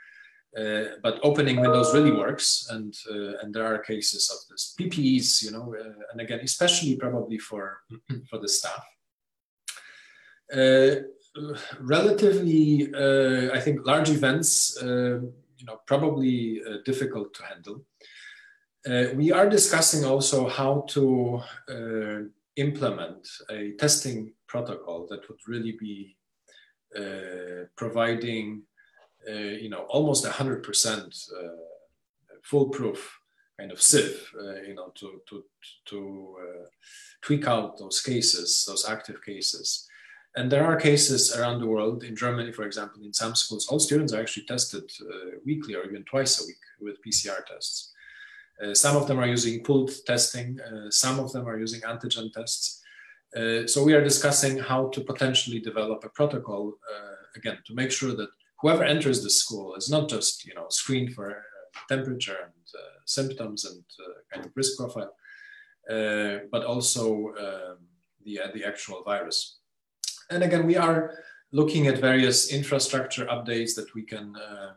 [0.58, 2.96] Uh, but opening windows really works, and
[3.42, 4.74] and there are cases of this.
[4.80, 5.76] PPEs, you know,
[6.12, 7.82] and again, especially probably for
[8.30, 8.84] for the staff
[10.54, 10.96] uh,
[11.80, 15.20] relatively, uh, I think, large events, uh,
[15.66, 17.82] you know, probably uh, difficult to handle.
[18.88, 22.20] Uh, we are discussing also how to uh,
[22.56, 26.16] implement a testing protocol that would really be
[27.76, 28.62] providing,
[29.28, 31.28] you know, almost 100%
[32.42, 33.20] foolproof
[33.60, 35.44] kind of sieve, uh, you know, to to
[35.86, 36.66] to uh,
[37.22, 39.90] tweak out those cases, those active cases,
[40.36, 43.80] and there are cases around the world, in Germany, for example, in some schools, all
[43.80, 47.94] students are actually tested uh, weekly or even twice a week with PCR tests.
[48.62, 52.32] Uh, some of them are using pooled testing, uh, some of them are using antigen
[52.34, 52.82] tests.
[53.36, 57.92] Uh, so we are discussing how to potentially develop a protocol, uh, again, to make
[57.92, 58.30] sure that
[58.62, 62.54] whoever enters the school is not just, you know, screened for uh, temperature and
[63.06, 63.84] symptoms and
[64.34, 65.14] kind of risk profile,
[65.88, 67.78] but also um,
[68.24, 69.60] the, the actual virus.
[70.30, 71.14] And again, we are
[71.52, 74.74] looking at various infrastructure updates that we can uh,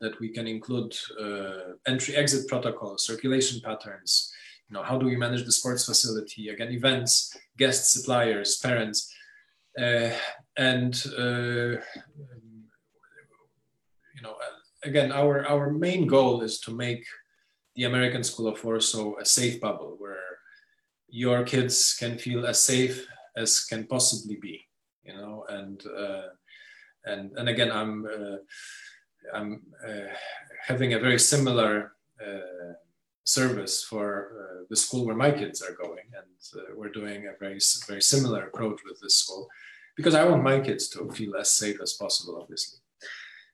[0.00, 4.32] that we can include uh, entry-exit protocols, circulation patterns.
[4.68, 6.50] You know, how do we manage the sports facility?
[6.50, 9.12] Again, events, guests, suppliers, parents,
[9.76, 10.10] uh,
[10.56, 11.80] and uh,
[14.14, 14.36] you know,
[14.84, 17.04] again, our our main goal is to make
[17.74, 20.38] the American School of Warsaw a safe bubble where
[21.08, 24.67] your kids can feel as safe as can possibly be
[25.58, 26.28] and uh,
[27.04, 28.38] and and again, I'm uh,
[29.36, 30.08] I'm uh,
[30.66, 31.92] having a very similar
[33.24, 34.08] service for
[34.40, 38.02] uh, the school where my kids are going, and uh, we're doing a very very
[38.02, 39.48] similar approach with this school
[39.96, 42.78] because I want my kids to feel as safe as possible, obviously.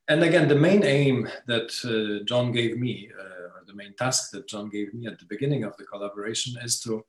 [0.07, 4.47] And again, the main aim that uh, John gave me, or the main task that
[4.47, 7.05] John gave me at the beginning of the collaboration, is to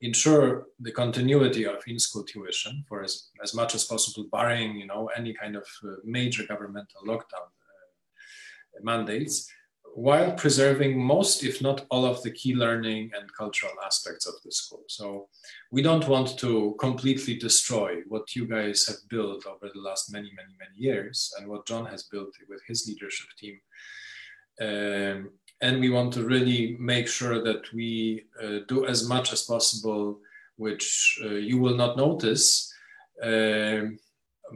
[0.00, 5.10] ensure the continuity of in-school tuition for as, as much as possible, barring you know
[5.16, 9.50] any kind of uh, major governmental lockdown uh, mandates,
[9.96, 14.52] while preserving most, if not all, of the key learning and cultural aspects of the
[14.52, 14.84] school.
[14.88, 15.28] So
[15.72, 20.30] we don't want to completely destroy what you guys have built over the last many,
[20.36, 23.58] many, many years and what John has built with his leadership team.
[24.60, 29.42] Um, and we want to really make sure that we uh, do as much as
[29.42, 30.18] possible,
[30.56, 32.72] which uh, you will not notice.
[33.22, 33.98] Um,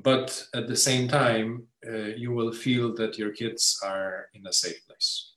[0.02, 4.52] but at the same time, uh, you will feel that your kids are in a
[4.52, 5.32] safe place.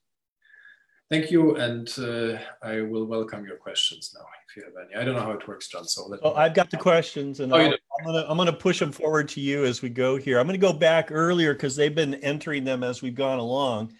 [1.10, 5.00] Thank you, and uh, I will welcome your questions now if you have any.
[5.00, 5.86] I don't know how it works, John.
[5.86, 8.92] So let well, I've got the questions, and oh, I'm gonna I'm gonna push them
[8.92, 10.40] forward to you as we go here.
[10.40, 13.94] I'm gonna go back earlier because they've been entering them as we've gone along.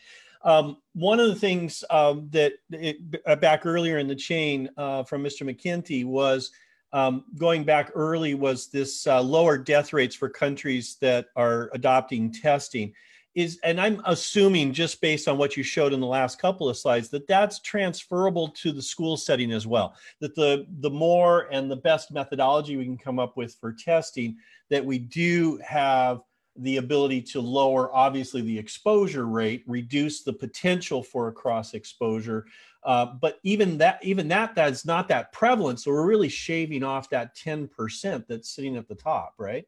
[0.44, 5.04] Um, one of the things um, that it, uh, back earlier in the chain uh,
[5.04, 5.44] from Mr.
[5.50, 6.52] McKinty was
[6.92, 12.32] um, going back early was this uh, lower death rates for countries that are adopting
[12.32, 12.94] testing
[13.36, 16.78] is and i'm assuming just based on what you showed in the last couple of
[16.78, 21.70] slides that that's transferable to the school setting as well that the the more and
[21.70, 24.38] the best methodology we can come up with for testing
[24.70, 26.22] that we do have
[26.56, 32.46] the ability to lower obviously the exposure rate reduce the potential for a cross exposure.
[32.84, 35.80] Uh, but even that even that that's not that prevalent.
[35.80, 39.66] So we're really shaving off that 10% that's sitting at the top right?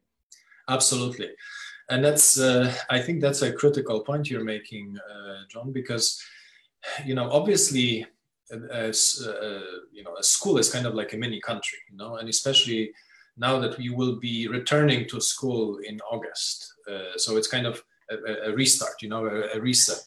[0.68, 1.30] Absolutely.
[1.88, 6.20] And that's uh, i think that's a critical point you're making uh, john because
[7.04, 8.04] you know obviously
[8.72, 9.60] as uh,
[9.92, 12.92] you know a school is kind of like a mini country you know and especially
[13.36, 17.82] now that we will be returning to school in august uh, so it's kind of
[18.10, 20.02] a, a restart, you know, a, a reset.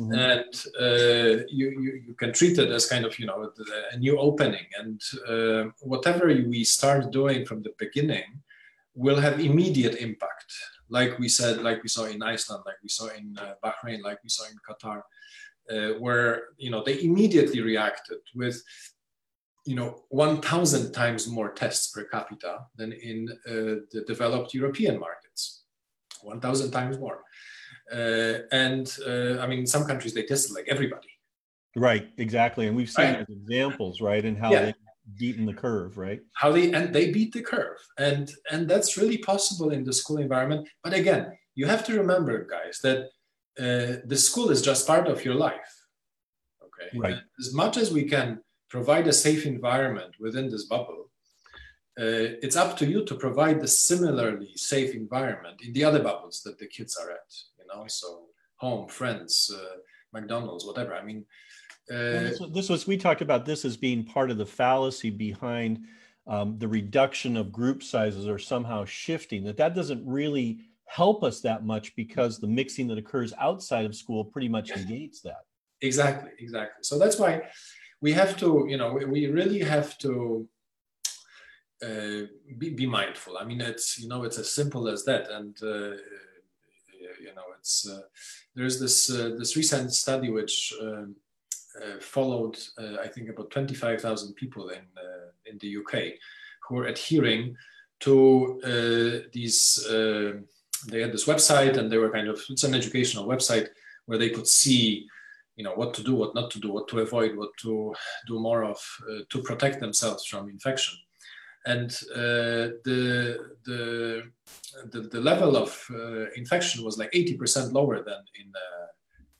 [0.00, 0.12] Mm-hmm.
[0.12, 3.50] And uh, you, you, you can treat it as kind of you know
[3.92, 8.24] a new opening, and uh, whatever we start doing from the beginning
[8.94, 10.52] will have immediate impact.
[10.88, 14.22] Like we said, like we saw in Iceland, like we saw in uh, Bahrain, like
[14.22, 15.02] we saw in Qatar,
[15.68, 18.62] uh, where you know they immediately reacted with
[19.68, 25.64] you know 1,000 times more tests per capita than in uh, the developed European markets.
[26.22, 27.20] 1,000 times more.
[27.92, 31.08] Uh, and uh, I mean, some countries they tested like everybody.
[31.76, 33.26] Right, exactly, and we've seen right.
[33.28, 34.64] examples, right, and how yeah.
[34.64, 34.74] they
[35.16, 36.20] beaten the curve, right?
[36.32, 40.18] How they and they beat the curve, and and that's really possible in the school
[40.18, 40.68] environment.
[40.82, 42.98] But again, you have to remember, guys, that
[43.58, 45.72] uh, the school is just part of your life.
[46.66, 47.12] Okay, right.
[47.12, 51.10] And as much as we can provide a safe environment within this bubble,
[51.98, 56.42] uh, it's up to you to provide the similarly safe environment in the other bubbles
[56.44, 57.84] that the kids are at you know?
[57.88, 58.28] So
[58.58, 59.76] home friends uh,
[60.12, 61.24] mcdonald's whatever i mean
[61.90, 65.80] uh, this, this, was we talked about this as being part of the fallacy behind
[66.26, 71.40] um, the reduction of group sizes or somehow shifting that that doesn't really help us
[71.40, 75.44] that much because the mixing that occurs outside of school pretty much negates that.
[75.80, 76.82] Exactly exactly.
[76.82, 77.42] So that's why
[78.00, 80.48] we have to you know we, really have to
[81.82, 82.26] uh,
[82.58, 83.38] be, be mindful.
[83.38, 85.96] I mean, it's you know it's as simple as that, and uh,
[87.20, 88.02] you know it's uh,
[88.54, 91.16] there's this uh, this recent study which um,
[91.80, 94.82] uh, followed uh, I think about twenty five thousand people in
[95.46, 96.14] in the UK
[96.68, 97.56] who are adhering
[98.00, 98.60] to
[99.32, 99.86] these.
[100.88, 103.68] they had this website, and they were kind of it's an educational website
[104.06, 105.06] where they could see
[105.58, 107.94] you know what to do what not to do what to avoid what to
[108.26, 108.80] do more of
[109.10, 110.96] uh, to protect themselves from infection
[111.66, 114.22] and uh, the, the,
[114.90, 118.68] the, the, level of uh, infection was like 80% lower than in the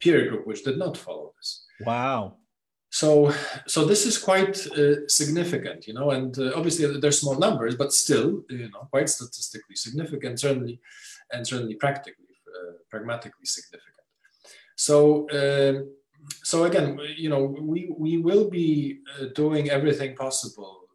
[0.01, 1.65] peer group, which did not follow this.
[1.81, 2.37] Wow.
[2.91, 3.33] So,
[3.67, 7.93] so this is quite uh, significant, you know, and uh, obviously they're small numbers, but
[7.93, 10.81] still, you know, quite statistically significant, certainly,
[11.33, 13.95] and certainly practically, uh, pragmatically significant.
[14.77, 15.91] So, um,
[16.43, 20.89] so again, you know, we we will be uh, doing everything possible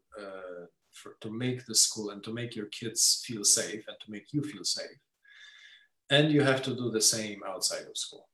[1.03, 4.31] for, to make the school and to make your kids feel safe and to make
[4.31, 4.97] you feel safe.
[6.09, 8.29] And you have to do the same outside of school.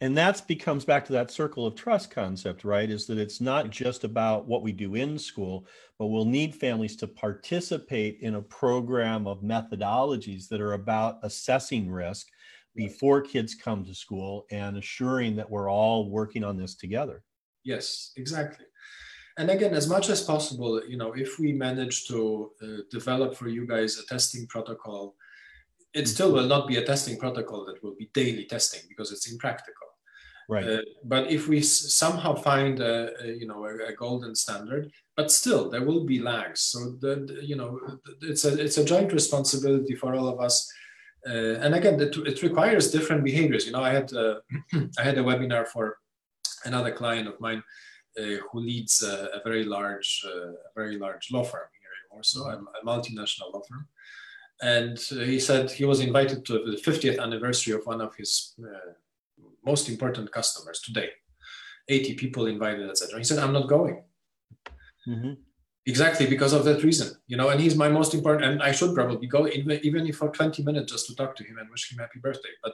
[0.00, 2.90] And that becomes back to that circle of trust concept, right?
[2.90, 5.66] Is that it's not just about what we do in school,
[5.96, 11.88] but we'll need families to participate in a program of methodologies that are about assessing
[11.88, 12.26] risk
[12.74, 17.22] before kids come to school and assuring that we're all working on this together.
[17.64, 18.66] Yes, exactly.
[19.38, 23.48] And again, as much as possible, you know, if we manage to uh, develop for
[23.48, 25.14] you guys a testing protocol,
[25.94, 29.30] it still will not be a testing protocol that will be daily testing because it's
[29.30, 29.88] impractical.
[30.48, 30.66] Right.
[30.66, 34.90] Uh, but if we s- somehow find a, a you know a, a, golden standard,
[35.16, 36.60] but still there will be lags.
[36.60, 37.78] So the, the, you know
[38.20, 40.70] it's a it's a joint responsibility for all of us.
[41.28, 43.64] Uh, and again, it, it, requires different behaviors.
[43.64, 44.36] You know, I had uh,
[44.98, 45.98] I had a webinar for
[46.64, 47.62] another client of mine
[48.18, 52.48] uh, who leads a, very large uh, a very large law firm here in Warsaw,
[52.48, 53.86] a, a multinational law firm.
[54.62, 58.54] And uh, he said he was invited to the 50th anniversary of one of his
[59.64, 61.10] most important customers today
[61.88, 64.02] 80 people invited etc he said i'm not going
[65.08, 65.32] mm-hmm.
[65.86, 68.94] Exactly because of that reason you know and he's my most important and i should
[68.94, 71.90] probably go even, even if for 20 minutes just to talk to him and wish
[71.90, 72.72] him happy birthday but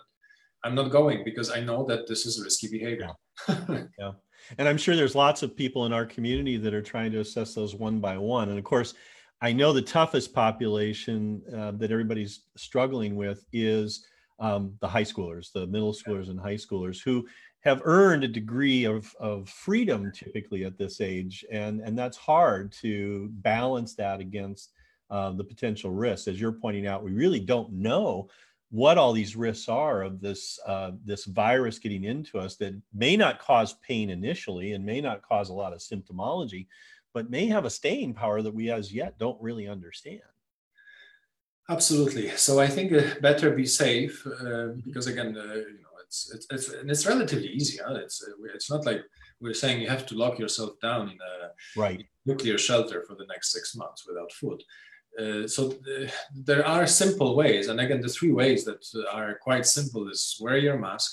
[0.64, 3.08] i'm not going because i know that this is risky behavior
[3.48, 3.84] yeah.
[3.98, 4.12] yeah.
[4.58, 7.54] and i'm sure there's lots of people in our community that are trying to assess
[7.54, 8.94] those one by one and of course
[9.40, 14.04] i know the toughest population uh, that everybody's struggling with is
[14.40, 17.26] um, the high schoolers, the middle schoolers and high schoolers who
[17.60, 21.44] have earned a degree of, of freedom typically at this age.
[21.50, 24.72] And, and that's hard to balance that against
[25.10, 26.28] uh, the potential risks.
[26.28, 28.28] As you're pointing out, we really don't know
[28.70, 33.16] what all these risks are of this uh, this virus getting into us that may
[33.16, 36.66] not cause pain initially and may not cause a lot of symptomology,
[37.14, 40.20] but may have a staying power that we as yet don't really understand.
[41.70, 42.30] Absolutely.
[42.30, 46.46] So I think uh, better be safe uh, because again, uh, you know, it's, it's
[46.50, 47.78] it's and it's relatively easy.
[47.84, 47.94] Huh?
[47.96, 49.02] It's uh, it's not like
[49.40, 53.26] we're saying you have to lock yourself down in a right nuclear shelter for the
[53.26, 54.62] next six months without food.
[55.20, 58.82] Uh, so th- there are simple ways, and again, the three ways that
[59.12, 61.12] are quite simple is wear your mask,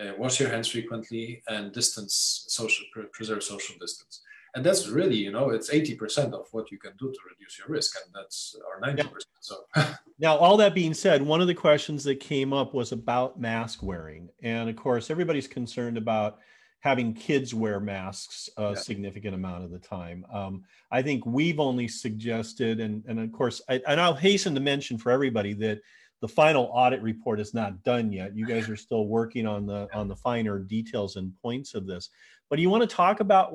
[0.00, 4.22] uh, wash your hands frequently, and distance social preserve social distance
[4.58, 7.68] and that's really you know it's 80% of what you can do to reduce your
[7.68, 9.04] risk and that's or 90% yeah.
[9.40, 9.56] so
[10.18, 13.82] now all that being said one of the questions that came up was about mask
[13.82, 16.38] wearing and of course everybody's concerned about
[16.80, 18.74] having kids wear masks a yeah.
[18.74, 23.62] significant amount of the time um, i think we've only suggested and, and of course
[23.68, 25.80] I, and i'll hasten to mention for everybody that
[26.20, 29.88] the final audit report is not done yet you guys are still working on the
[29.94, 32.10] on the finer details and points of this
[32.50, 33.54] but you want to talk about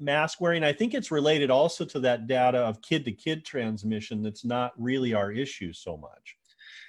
[0.00, 0.64] mask wearing?
[0.64, 4.72] I think it's related also to that data of kid to kid transmission that's not
[4.76, 6.36] really our issue so much.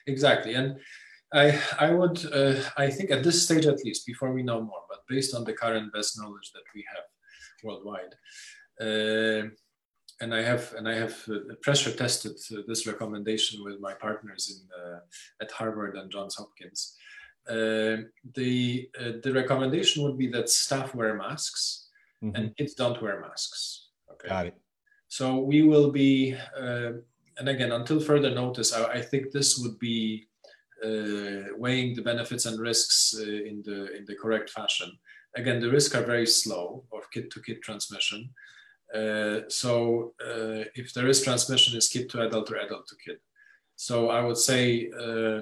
[0.07, 0.55] Exactly.
[0.55, 0.77] And
[1.31, 4.81] I, I would, uh, I think at this stage at least, before we know more,
[4.89, 7.03] but based on the current best knowledge that we have
[7.63, 8.15] worldwide,
[8.81, 9.49] uh,
[10.23, 14.43] and I have and I have uh, pressure tested uh, this recommendation with my partners
[14.53, 14.99] in uh,
[15.43, 16.81] at Harvard and Johns Hopkins.
[17.55, 17.95] Uh,
[18.39, 21.89] the uh, the recommendation would be that staff wear masks
[22.23, 22.35] mm-hmm.
[22.35, 23.89] and kids don't wear masks.
[24.11, 24.29] Okay.
[24.29, 24.57] Got it.
[25.07, 26.91] So we will be, uh,
[27.37, 30.27] and again, until further notice, I, I think this would be
[30.83, 34.89] uh, weighing the benefits and risks uh, in the in the correct fashion.
[35.35, 38.29] Again, the risks are very slow of kid-to-kid transmission.
[39.47, 40.13] So
[40.75, 43.17] if there is transmission, it's kid to adult or adult to kid.
[43.75, 45.41] So I would say uh,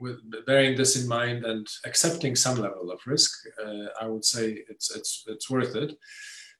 [0.00, 3.30] with bearing this in mind and accepting some level of risk,
[3.64, 5.96] uh, I would say it's it's it's worth it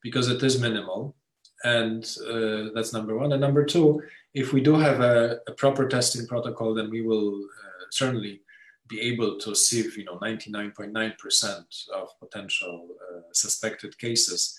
[0.02, 1.16] because it is minimal,
[1.64, 3.32] and uh, that's number one.
[3.32, 4.02] And number two,
[4.34, 8.42] if we do have a, a proper testing protocol, then we will uh, certainly
[8.90, 14.58] be able to sieve, you know, 99.9% of potential uh, suspected cases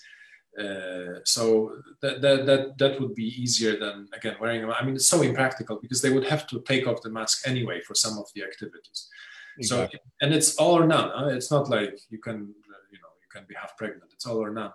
[0.58, 4.70] uh, so that, that that that would be easier than again wearing.
[4.70, 7.80] I mean, it's so impractical because they would have to take off the mask anyway
[7.80, 9.08] for some of the activities.
[9.56, 9.98] Exactly.
[9.98, 11.10] So and it's all or none.
[11.14, 11.28] Huh?
[11.28, 12.54] It's not like you can
[12.92, 14.12] you know you can be half pregnant.
[14.12, 14.72] It's all or none.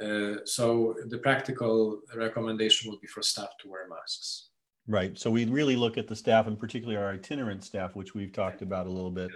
[0.00, 4.49] Uh, so the practical recommendation would be for staff to wear masks.
[4.90, 5.16] Right.
[5.16, 8.60] So we really look at the staff, and particularly our itinerant staff, which we've talked
[8.60, 9.30] about a little bit.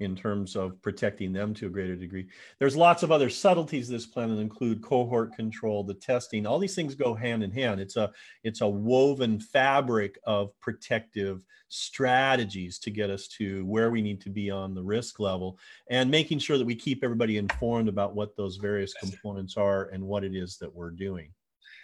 [0.00, 2.28] In terms of protecting them to a greater degree.
[2.60, 6.46] There's lots of other subtleties this plan that include cohort control, the testing.
[6.46, 7.80] All these things go hand in hand.
[7.80, 8.12] It's a
[8.44, 14.30] it's a woven fabric of protective strategies to get us to where we need to
[14.30, 15.58] be on the risk level
[15.90, 20.04] and making sure that we keep everybody informed about what those various components are and
[20.04, 21.32] what it is that we're doing.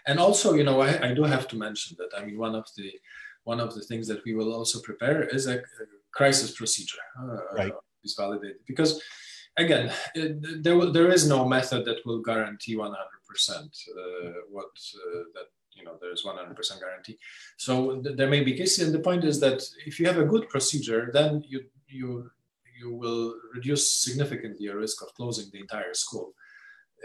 [0.06, 2.10] And also, you know, I, I do have to mention that.
[2.16, 2.92] I mean, one of the
[3.44, 5.60] one of the things that we will also prepare is a,
[6.12, 7.04] crisis procedure.
[7.20, 7.72] Uh, right
[8.04, 9.02] is validated because
[9.56, 15.48] again it, there, there is no method that will guarantee 100% uh, what uh, that
[15.74, 17.18] you know there's 100% guarantee
[17.56, 20.24] so th- there may be cases and the point is that if you have a
[20.24, 22.30] good procedure then you you
[22.78, 26.34] you will reduce significantly your risk of closing the entire school.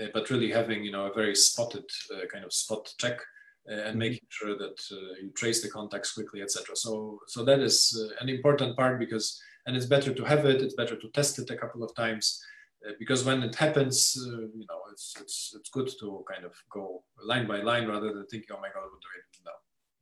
[0.01, 3.19] Uh, but really having you know a very spotted uh, kind of spot check
[3.69, 3.99] uh, and mm-hmm.
[3.99, 6.75] making sure that uh, you trace the contacts quickly, etc.
[6.75, 10.61] So so that is uh, an important part because and it's better to have it.
[10.61, 12.41] It's better to test it a couple of times.
[12.97, 14.15] because when it happens,
[14.59, 18.25] you know, it's, it's it's good to kind of go line by line rather than
[18.27, 19.59] thinking, "Oh my God, what do I do now?"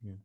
[0.08, 0.20] Yeah.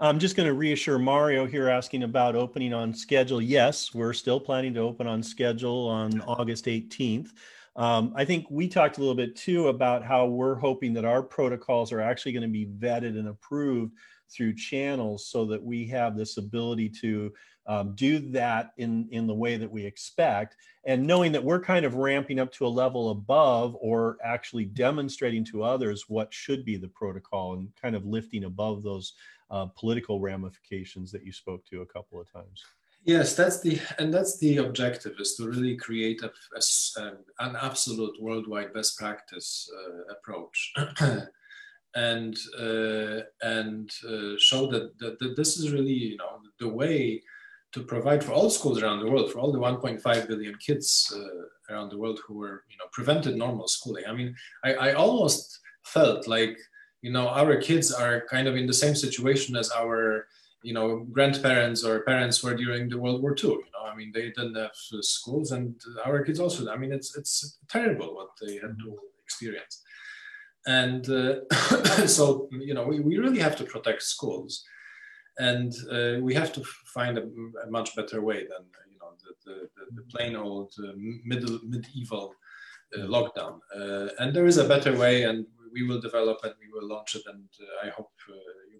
[0.00, 3.42] I'm just going to reassure Mario here asking about opening on schedule.
[3.42, 7.30] Yes, we're still planning to open on schedule on August 18th.
[7.76, 11.22] Um, I think we talked a little bit too about how we're hoping that our
[11.22, 13.92] protocols are actually going to be vetted and approved
[14.30, 17.32] through channels so that we have this ability to
[17.66, 20.56] um, do that in, in the way that we expect.
[20.84, 25.44] And knowing that we're kind of ramping up to a level above or actually demonstrating
[25.46, 29.14] to others what should be the protocol and kind of lifting above those
[29.50, 32.64] uh, political ramifications that you spoke to a couple of times.
[33.06, 38.20] Yes, that's the and that's the objective is to really create a, a, an absolute
[38.20, 40.74] worldwide best practice uh, approach,
[41.94, 47.22] and uh, and uh, show that, that, that this is really you know the way
[47.70, 51.72] to provide for all schools around the world, for all the 1.5 billion kids uh,
[51.72, 54.04] around the world who were you know prevented normal schooling.
[54.08, 54.34] I mean,
[54.64, 56.58] I, I almost felt like
[57.02, 60.26] you know our kids are kind of in the same situation as our
[60.66, 63.50] you know grandparents or parents were during the World War II.
[63.50, 64.76] You know, I mean, they didn't have
[65.16, 66.68] schools, and our kids also.
[66.68, 68.90] I mean, it's it's terrible what they had to
[69.24, 69.74] experience,
[70.66, 71.34] and uh,
[72.18, 74.64] so you know we, we really have to protect schools,
[75.38, 76.62] and uh, we have to
[76.96, 77.24] find a,
[77.64, 78.62] a, much better way than
[78.92, 79.56] you know the the,
[79.98, 80.92] the plain old uh,
[81.24, 82.34] middle medieval
[82.96, 83.60] uh, lockdown.
[83.78, 87.14] Uh, and there is a better way, and we will develop and we will launch
[87.14, 88.10] it, and uh, I hope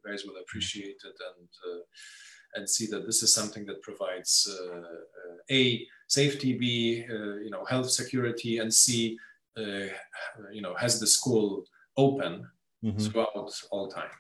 [0.07, 1.81] guys will appreciate it and uh,
[2.55, 7.65] and see that this is something that provides uh, uh, a safety, b you know
[7.65, 9.19] health security, and c
[9.57, 11.65] you know has the school
[11.97, 12.47] open
[12.85, 12.99] mm-hmm.
[12.99, 14.11] throughout all time.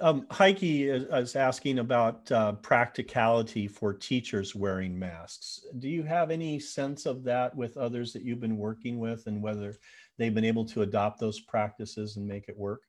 [0.00, 5.64] Um, Heike is, is, asking about uh, practicality for teachers wearing masks.
[5.78, 9.40] Do you have any sense of that with others that you've been working with and
[9.40, 9.76] whether
[10.18, 12.82] they've been able to adopt those practices and make it work?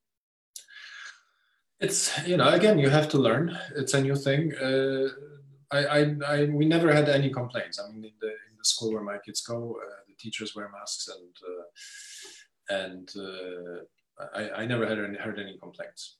[1.83, 3.57] It's you know again you have to learn.
[3.75, 4.53] It's a new thing.
[4.55, 5.07] Uh,
[5.71, 7.79] I, I, I we never had any complaints.
[7.79, 10.69] I mean in the in the school where my kids go uh, the teachers wear
[10.69, 11.65] masks and uh,
[12.83, 13.79] and uh,
[14.39, 16.17] I, I never had any, heard any complaints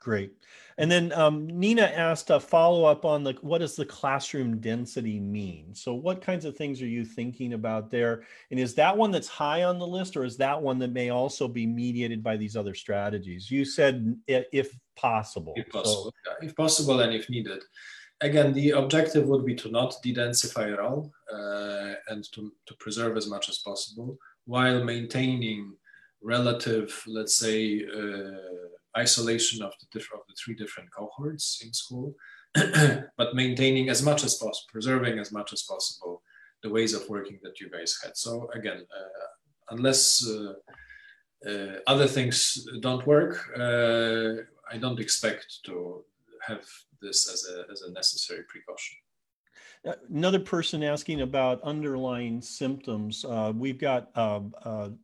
[0.00, 0.32] Great.
[0.78, 5.18] And then um, Nina asked a follow up on the what does the classroom density
[5.18, 5.74] mean?
[5.74, 8.22] So, what kinds of things are you thinking about there?
[8.52, 11.10] And is that one that's high on the list, or is that one that may
[11.10, 13.50] also be mediated by these other strategies?
[13.50, 15.54] You said if possible.
[15.56, 17.64] If possible, so, if possible, and if needed.
[18.20, 23.16] Again, the objective would be to not de-densify at all uh, and to, to preserve
[23.16, 25.72] as much as possible while maintaining
[26.20, 27.84] relative, let's say.
[27.84, 28.68] Uh,
[28.98, 32.14] isolation of the, of the three different cohorts in school,
[33.16, 36.22] but maintaining as much as possible, preserving as much as possible
[36.62, 38.16] the ways of working that you guys had.
[38.16, 39.26] So again, uh,
[39.70, 40.54] unless uh,
[41.48, 44.42] uh, other things don't work, uh,
[44.72, 46.04] I don't expect to
[46.46, 46.66] have
[47.00, 48.96] this as a, as a necessary precaution.
[49.86, 53.24] Uh, another person asking about underlying symptoms.
[53.24, 54.42] Uh, we've got a,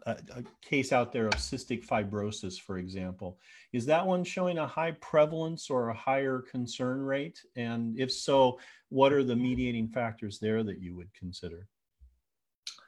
[0.07, 3.39] a, case out there of cystic fibrosis, for example.
[3.75, 7.41] Is that one showing a high prevalence or a higher concern rate?
[7.57, 11.67] And if so, what are the mediating factors there that you would consider?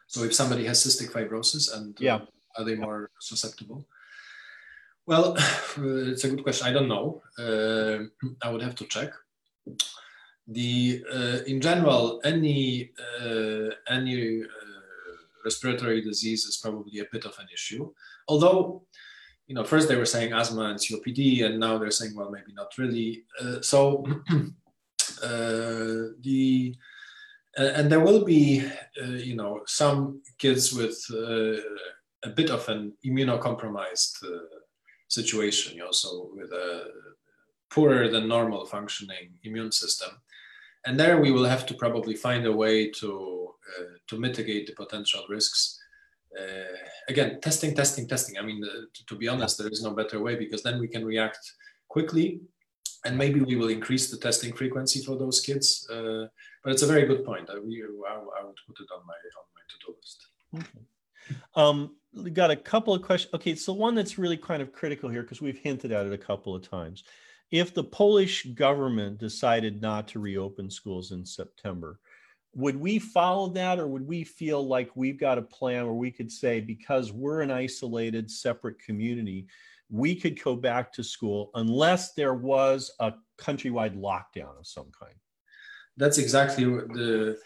[0.07, 2.21] So, if somebody has cystic fibrosis, and uh, yeah.
[2.57, 3.85] are they more susceptible?
[5.07, 5.35] Well,
[5.77, 6.69] it's a good question.
[6.69, 7.21] I don't know.
[8.43, 9.11] I would have to check
[10.47, 14.47] the uh, in general any uh, any uh,
[15.45, 17.93] respiratory disease is probably a bit of an issue
[18.29, 18.87] although
[19.47, 22.53] you know first they were saying asthma and copd and now they're saying well maybe
[22.53, 24.05] not really uh, so
[25.23, 26.75] uh, the
[27.59, 28.67] and there will be
[29.03, 34.25] uh, you know some kids with a bit of an immunocompromised
[35.09, 36.91] situation you know so with a
[37.71, 40.11] poorer than normal functioning immune system
[40.87, 43.47] and there we will have to probably find a way to
[43.79, 45.79] uh, to mitigate the potential risks.
[46.39, 46.77] Uh,
[47.09, 48.39] again, testing, testing, testing.
[48.39, 50.89] I mean, uh, to, to, be honest, there is no better way because then we
[50.89, 51.39] can react
[51.89, 52.41] quickly,
[53.05, 55.89] and maybe we will increase the testing frequency for those kids.
[55.89, 56.27] Uh,
[56.63, 57.49] but it's a very good point.
[57.49, 60.27] I, I, would put it on my on my to do list.
[60.55, 60.87] Okay.
[61.55, 63.33] Um, we got a couple of questions.
[63.35, 66.19] Okay, so one that's really kind of critical here because we've hinted at it a
[66.19, 67.05] couple of times
[67.51, 72.01] if the Polish government decided not to reopen schools in September,
[72.57, 76.11] would we follow that or would we feel like we've got a plan where we
[76.11, 79.47] could say because we're an isolated separate community
[79.91, 85.15] we could go back to school unless there was a countrywide lockdown of some kind?
[85.97, 87.39] That's exactly the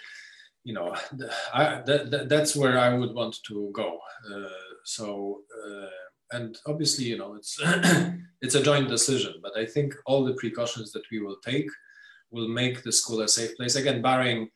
[0.65, 3.99] you know the, I, that, that's where i would want to go.
[4.31, 4.49] Uh,
[4.85, 5.87] so uh,
[6.33, 7.59] and obviously you know it's
[8.43, 11.69] it's a joint decision but i think all the precautions that we will take
[12.31, 13.77] will make the school a safe place.
[13.77, 14.51] Again barring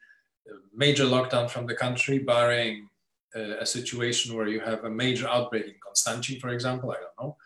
[0.75, 2.89] major lockdown from the country, barring
[3.37, 6.91] uh, a situation where you have a major outbreak in Konstancin, for example.
[6.91, 7.37] I don't know.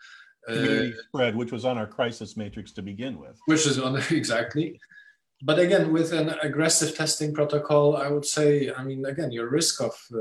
[0.47, 3.39] Community uh, spread, which was on our crisis matrix to begin with.
[3.45, 4.79] Which is on exactly.
[5.41, 9.81] But again, with an aggressive testing protocol, I would say, I mean, again, your risk
[9.81, 10.19] of, uh,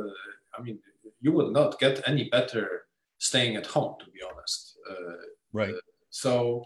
[0.57, 0.79] I mean,
[1.21, 2.87] you will not get any better
[3.19, 4.77] staying at home, to be honest.
[5.53, 5.75] Right.
[5.75, 5.79] Uh,
[6.11, 6.65] so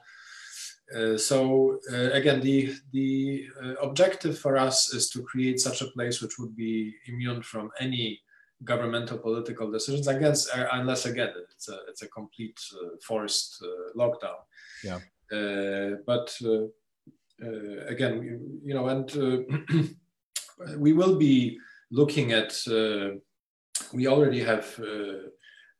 [0.95, 5.87] uh, so uh, again, the the uh, objective for us is to create such a
[5.89, 8.21] place which would be immune from any
[8.65, 10.09] governmental political decisions.
[10.09, 14.39] I guess, uh, unless again it's a it's a complete uh, forced uh, lockdown.
[14.85, 15.01] Yeah.
[16.07, 16.37] but
[17.89, 19.11] again, you know, and
[20.77, 21.59] we will be
[21.91, 22.53] looking at.
[23.93, 24.67] we already have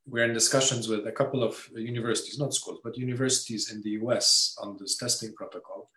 [0.05, 4.55] we're in discussions with a couple of universities, not schools, but universities in the US
[4.61, 5.89] on this testing protocol.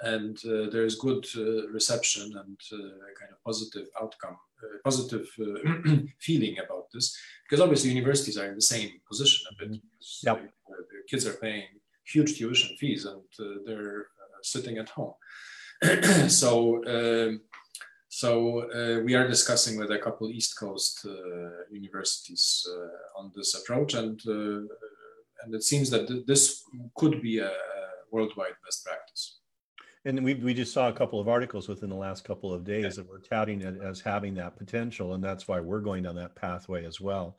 [0.00, 5.98] And uh, there's good uh, reception and uh, kind of positive outcome, uh, positive uh,
[6.18, 9.72] feeling about this, because obviously universities are in the same position a bit.
[9.72, 10.26] Mm-hmm.
[10.26, 10.36] Yep.
[10.36, 11.68] Uh, the kids are paying
[12.04, 13.22] huge tuition fees and
[13.64, 14.08] they're
[14.42, 15.14] sitting at home.
[16.28, 17.40] so um,
[18.14, 23.56] so uh, we are discussing with a couple East Coast uh, universities uh, on this
[23.56, 24.62] approach, and uh,
[25.42, 26.62] and it seems that th- this
[26.94, 27.50] could be a,
[28.12, 29.40] worldwide best practice.
[30.04, 32.94] And we, we just saw a couple of articles within the last couple of days
[32.94, 36.36] that were touting it as having that potential, and that's why we're going down that
[36.36, 37.36] pathway as well.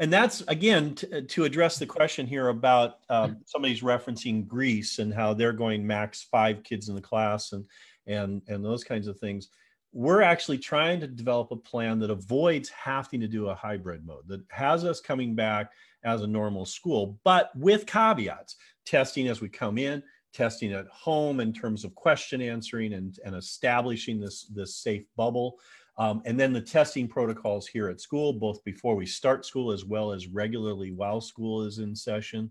[0.00, 5.14] And that's again to, to address the question here about um, somebody's referencing Greece and
[5.14, 7.64] how they're going max five kids in the class and
[8.08, 9.50] and and those kinds of things
[9.92, 14.26] we're actually trying to develop a plan that avoids having to do a hybrid mode
[14.28, 15.72] that has us coming back
[16.04, 18.56] as a normal school but with caveats.
[18.84, 23.34] Testing as we come in testing at home in terms of question answering and, and
[23.34, 25.58] establishing this this safe bubble.
[25.96, 29.84] Um, and then the testing protocols here at school both before we start school as
[29.84, 32.50] well as regularly while school is in session.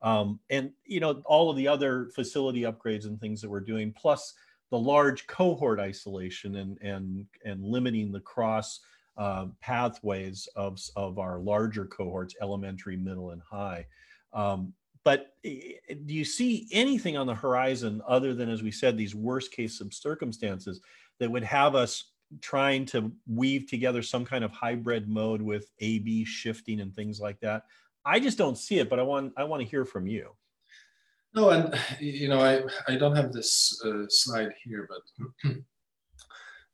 [0.00, 3.92] Um, and you know all of the other facility upgrades and things that we're doing
[3.96, 4.34] plus
[4.70, 8.80] the large cohort isolation and and and limiting the cross
[9.16, 13.86] uh, pathways of of our larger cohorts, elementary, middle, and high.
[14.32, 14.72] Um,
[15.04, 19.52] but do you see anything on the horizon other than, as we said, these worst
[19.52, 20.80] case circumstances
[21.18, 22.12] that would have us
[22.42, 27.40] trying to weave together some kind of hybrid mode with A/B shifting and things like
[27.40, 27.64] that?
[28.04, 30.30] I just don't see it, but I want I want to hear from you.
[31.34, 35.52] No, and you know, I, I don't have this uh, slide here, but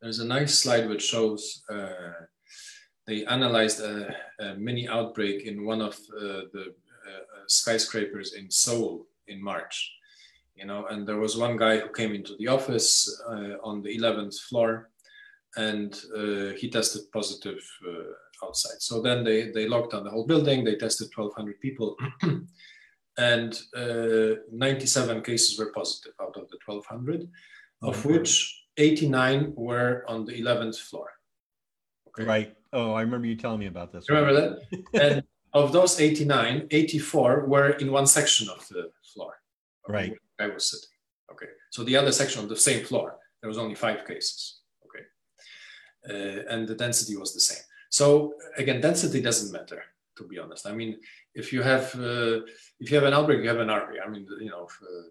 [0.01, 2.13] there's a nice slide which shows uh,
[3.07, 6.75] they analyzed a, a, mini outbreak in one of uh, the
[7.07, 9.93] uh, skyscrapers in Seoul in March.
[10.55, 13.99] You know, and there was one guy who came into the office uh, on the
[13.99, 14.89] 11th floor,
[15.57, 17.61] and uh, he tested positive
[18.43, 18.81] outside.
[18.81, 20.63] So then they they locked down the whole building.
[20.63, 21.97] They tested 1,200 people.
[23.17, 27.29] and uh, 97 cases were positive out of the 1200
[27.83, 28.12] of mm-hmm.
[28.12, 31.11] which 89 were on the 11th floor.
[32.09, 32.25] Okay.
[32.25, 32.55] right.
[32.73, 34.85] Oh i remember you telling me about this remember that?
[35.01, 39.35] And of those 89 84 were in one section of the floor.
[39.89, 40.15] Right.
[40.41, 40.89] I was sitting.
[41.31, 41.47] Okay.
[41.71, 43.19] So the other section of the same floor.
[43.41, 44.61] There was only five cases.
[44.87, 45.05] Okay.
[46.09, 47.62] Uh, and the density was the same.
[47.91, 49.83] So again density doesn't matter
[50.17, 50.67] to be honest.
[50.67, 50.99] I mean,
[51.35, 52.41] if you have uh,
[52.80, 54.01] if you have an outbreak, you have an outbreak.
[54.05, 55.09] I mean, you know, if, uh,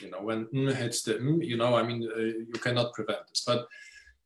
[0.00, 3.26] you know when mm hits the mm, you know, I mean, uh, you cannot prevent
[3.28, 3.42] this.
[3.46, 3.66] But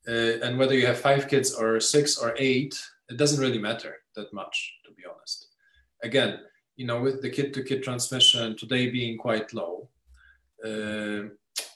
[0.08, 2.74] uh, and whether you have five kids or six or eight,
[3.08, 5.48] it doesn't really matter that much, to be honest.
[6.02, 6.40] Again,
[6.76, 9.88] you know, with the kid-to-kid transmission today being quite low.
[10.64, 11.28] Uh,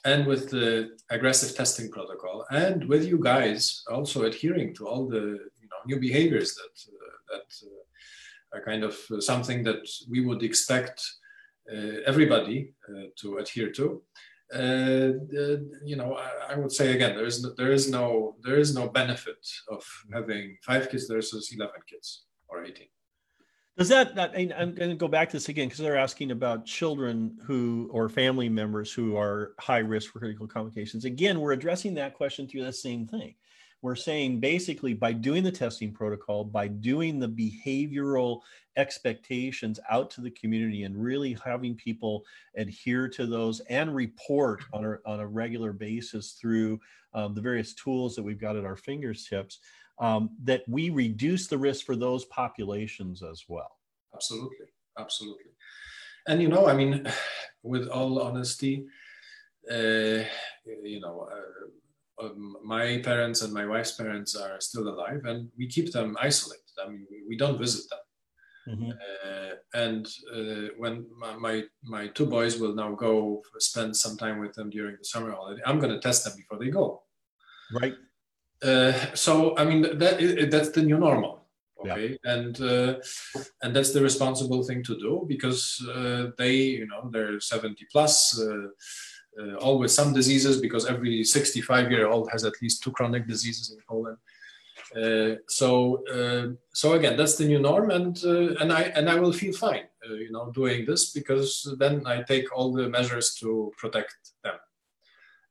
[0.05, 5.25] and with the aggressive testing protocol, and with you guys also adhering to all the
[5.61, 7.47] you know, new behaviors that uh, that
[8.55, 11.01] a kind of uh, something that we would expect
[11.71, 14.01] uh, everybody uh, to adhere to.
[15.83, 18.75] you know, I, I, would say again, there is no, there is no there is
[18.75, 19.83] no benefit of
[20.13, 22.87] having five kids versus eleven kids or eighteen.
[23.77, 26.65] Does that, that I'm going to go back to this again because they're asking about
[26.65, 31.03] children who or family members who are high risk for critical complications.
[31.03, 33.35] Again, we're addressing that question through the same thing.
[33.81, 38.41] We're saying basically by doing the testing protocol, by doing the behavioral
[38.77, 42.23] expectations out to the community and really having people
[42.57, 46.79] adhere to those and report on a, on a regular basis through
[47.13, 49.59] um, the various tools that we've got at our fingertips,
[49.99, 53.77] um, that we reduce the risk for those populations as well.
[54.13, 54.67] Absolutely,
[54.99, 55.51] absolutely.
[56.27, 57.07] And you know, I mean,
[57.63, 58.85] with all honesty,
[59.71, 60.23] uh,
[60.83, 61.67] you know, uh,
[62.21, 66.63] um, my parents and my wife's parents are still alive, and we keep them isolated.
[66.83, 67.99] I mean, we, we don't visit them.
[68.67, 68.91] Mm-hmm.
[68.91, 74.39] Uh, and uh, when my, my, my two boys will now go spend some time
[74.39, 77.03] with them during the summer holiday, I'm going to test them before they go.
[77.79, 77.93] Right.
[78.63, 81.45] Uh, so I mean that that's the new normal
[81.79, 82.33] okay yeah.
[82.33, 82.95] and uh,
[83.61, 88.41] and that's the responsible thing to do because uh, they you know they're 70 plus
[89.39, 93.27] uh, uh, with some diseases because every 65 year old has at least two chronic
[93.27, 94.17] diseases in Poland.
[94.95, 98.23] Uh, so so again that's the new norm and
[98.61, 102.55] and I and I will feel fine you know doing this because then I take
[102.55, 104.55] all the measures to protect them.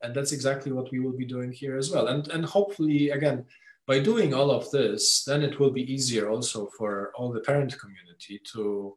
[0.02, 2.06] And that's exactly what we will be doing here as well.
[2.06, 3.44] And and hopefully again
[3.86, 7.78] by doing all of this, then it will be easier also for all the parent
[7.78, 8.96] community to,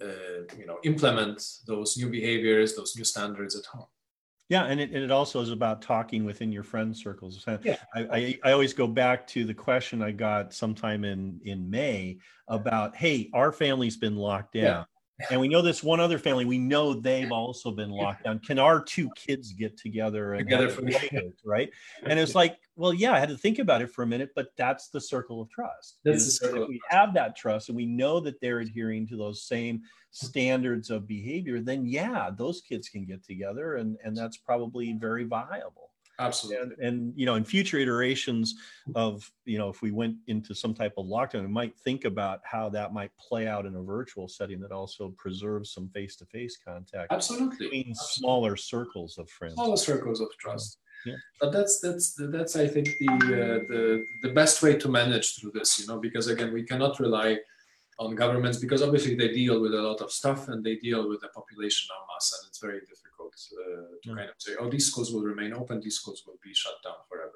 [0.00, 3.88] uh, you know, implement those new behaviors, those new standards at home.
[4.50, 7.46] Yeah, and it, and it also is about talking within your friend circles.
[7.62, 7.76] Yeah.
[7.94, 12.18] I, I, I, always go back to the question I got sometime in, in May
[12.48, 14.64] about, hey, our family's been locked down.
[14.64, 14.84] Yeah
[15.30, 18.38] and we know this one other family we know they've also been locked down.
[18.38, 21.70] Can our two kids get together and together for the right?
[22.04, 24.48] And it's like well yeah i had to think about it for a minute but
[24.56, 28.18] that's the circle of trust that's the circle we have that trust and we know
[28.18, 33.22] that they're adhering to those same standards of behavior then yeah those kids can get
[33.22, 35.89] together and and that's probably very viable
[36.20, 36.62] Absolutely.
[36.62, 38.54] And, and, you know, in future iterations
[38.94, 42.40] of, you know, if we went into some type of lockdown, we might think about
[42.44, 47.10] how that might play out in a virtual setting that also preserves some face-to-face contact.
[47.10, 47.56] Absolutely.
[47.56, 47.94] Between Absolutely.
[47.94, 49.54] smaller circles of friends.
[49.54, 50.78] Smaller circles of trust.
[51.06, 51.14] Yeah.
[51.40, 55.52] But that's that's that's I think the uh, the the best way to manage through
[55.52, 57.38] this, you know, because again we cannot rely
[57.98, 61.20] on governments because obviously they deal with a lot of stuff and they deal with
[61.22, 63.09] the population en masse and it's very difficult
[63.52, 66.52] uh, to kind of say, oh, these schools will remain open, these schools will be
[66.54, 67.32] shut down forever.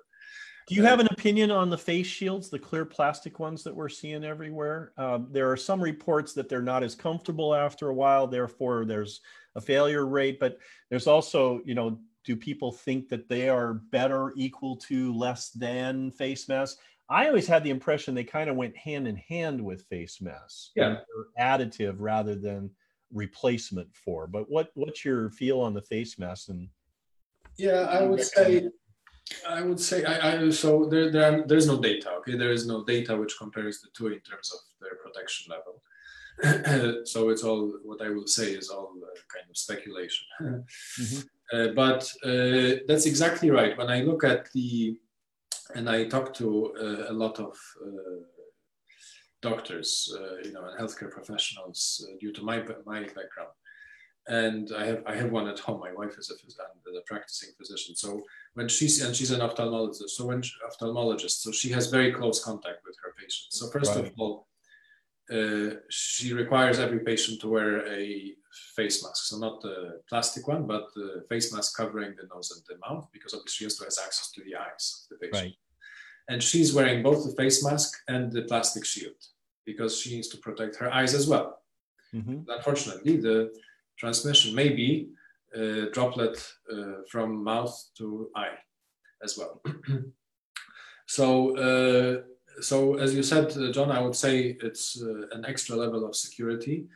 [0.66, 3.90] Do you have an opinion on the face shields, the clear plastic ones that we're
[3.90, 4.92] seeing everywhere?
[4.96, 9.20] Um, there are some reports that they're not as comfortable after a while, therefore there's
[9.56, 10.40] a failure rate.
[10.40, 15.50] But there's also, you know, do people think that they are better, equal to, less
[15.50, 16.80] than face masks?
[17.10, 20.70] I always had the impression they kind of went hand in hand with face masks.
[20.74, 21.00] Yeah,
[21.38, 22.70] additive rather than
[23.14, 24.26] replacement for.
[24.26, 26.48] But what what's your feel on the face mask?
[26.48, 26.68] And
[27.56, 28.68] yeah, I would say.
[29.48, 32.10] I would say I, I so there, there there's no data.
[32.18, 35.80] Okay, there is no data which compares the two in terms of their protection level.
[37.06, 40.26] so it's all what I will say is all uh, kind of speculation.
[40.42, 41.20] mm-hmm.
[41.56, 43.78] uh, but uh, that's exactly right.
[43.78, 44.98] When I look at the
[45.74, 48.20] and I talk to uh, a lot of uh,
[49.52, 51.78] doctors, uh, you know, and healthcare professionals
[52.22, 52.58] due to my
[52.92, 53.54] my background.
[54.26, 55.80] And I have I have one at home.
[55.88, 56.36] My wife is a,
[57.02, 57.92] a practicing physician.
[58.04, 58.08] So
[58.56, 60.12] when she's and she's an ophthalmologist.
[60.16, 63.52] So when she, ophthalmologist, so she has very close contact with her patients.
[63.58, 64.06] So first right.
[64.06, 64.34] of all,
[65.36, 67.70] uh, she requires every patient to wear
[68.00, 68.34] a
[68.76, 69.22] face mask.
[69.28, 69.76] So not the
[70.10, 73.66] plastic one, but the face mask covering the nose and the mouth, because obviously she
[73.68, 75.44] also has access to the eyes of the patient.
[75.48, 75.56] Right.
[76.30, 79.20] And she's wearing both the face mask and the plastic shield
[79.64, 81.60] because she needs to protect her eyes as well.
[82.14, 82.48] Mm-hmm.
[82.48, 83.52] Unfortunately, the
[83.96, 85.10] transmission may be
[85.56, 86.36] uh, droplet
[86.72, 88.58] uh, from mouth to eye
[89.22, 89.62] as well.
[91.06, 92.22] so, uh,
[92.60, 96.16] so as you said, uh, John, I would say it's uh, an extra level of
[96.16, 96.86] security.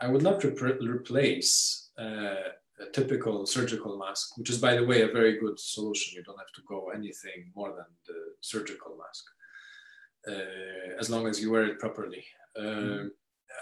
[0.00, 2.50] I would not re- replace uh,
[2.80, 6.14] a typical surgical mask, which is, by the way, a very good solution.
[6.16, 9.24] You don't have to go anything more than the surgical mask,
[10.28, 12.24] uh, as long as you wear it properly.
[12.58, 13.10] mm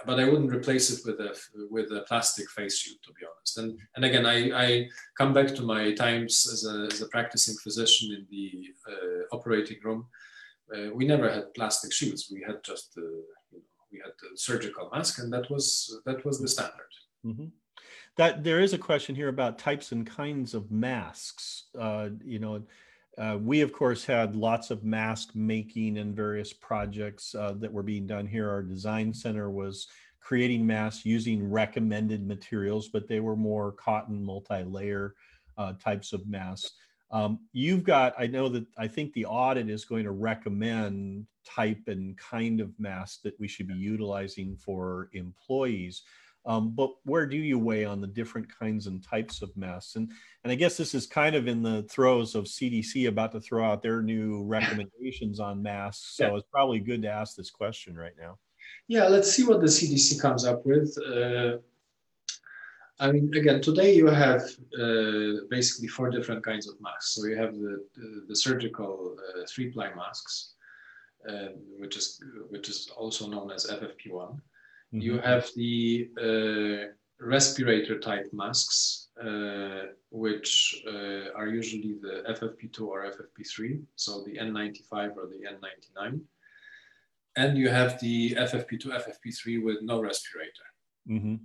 [0.07, 1.33] But I wouldn't replace it with a
[1.77, 3.59] with a plastic face shield, to be honest.
[3.61, 4.67] And and again, I, I
[5.19, 8.49] come back to my times as a, as a practicing physician in the
[8.93, 10.01] uh, operating room.
[10.75, 12.31] Uh, we never had plastic shields.
[12.35, 13.09] We had just the
[13.53, 15.67] you know, we had the surgical mask, and that was
[16.07, 16.93] that was the standard.
[17.27, 17.51] Mm-hmm
[18.17, 21.65] that there is a question here about types and kinds of masks.
[21.79, 22.63] Uh, you know,
[23.21, 27.83] uh, we of course had lots of mask making and various projects uh, that were
[27.83, 28.49] being done here.
[28.49, 29.89] Our design center was
[30.21, 35.15] creating masks using recommended materials, but they were more cotton multi-layer
[35.59, 36.73] uh, types of masks.
[37.11, 41.89] Um, you've got, I know that I think the audit is going to recommend type
[41.89, 46.03] and kind of mask that we should be utilizing for employees.
[46.47, 49.97] Um, but where do you weigh on the different kinds and types of masks?
[49.97, 50.11] And
[50.43, 53.65] and I guess this is kind of in the throes of CDC about to throw
[53.65, 56.17] out their new recommendations on masks.
[56.17, 56.37] So yeah.
[56.37, 58.39] it's probably good to ask this question right now.
[58.89, 60.97] Yeah, let's see what the CDC comes up with.
[60.99, 61.59] Uh,
[63.01, 64.43] I mean, again, today you have
[64.79, 67.15] uh, basically four different kinds of masks.
[67.15, 70.55] So you have the the, the surgical uh, three-ply masks,
[71.29, 74.41] uh, which is which is also known as FFP1.
[74.93, 75.01] Mm-hmm.
[75.01, 83.05] You have the uh, respirator type masks, uh, which uh, are usually the FFP2 or
[83.05, 86.21] FFP3, so the N95 or the N99.
[87.37, 90.69] And you have the FFP2, FFP3 with no respirator.
[91.09, 91.37] Mm-hmm.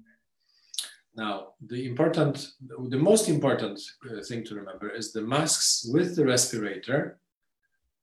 [1.15, 2.49] Now, the important,
[2.89, 3.79] the most important
[4.09, 7.19] uh, thing to remember is the masks with the respirator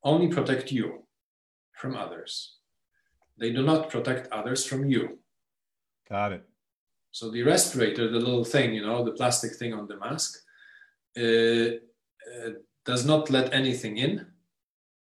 [0.04, 1.02] only protect you
[1.74, 2.56] from others.
[3.38, 5.18] They do not protect others from you.
[6.12, 6.44] Got it.
[7.10, 10.30] So the respirator, the little thing, you know, the plastic thing on the mask,
[11.16, 11.76] uh,
[12.32, 12.50] uh,
[12.84, 14.26] does not let anything in,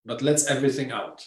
[0.04, 1.18] but lets everything out.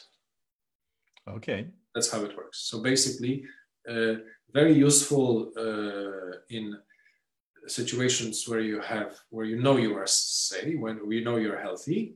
[1.25, 1.67] Okay.
[1.95, 2.57] That's how it works.
[2.69, 3.45] So basically,
[3.89, 4.15] uh,
[4.53, 6.77] very useful uh, in
[7.67, 12.15] situations where you have where you know you are safe, when we know you're healthy,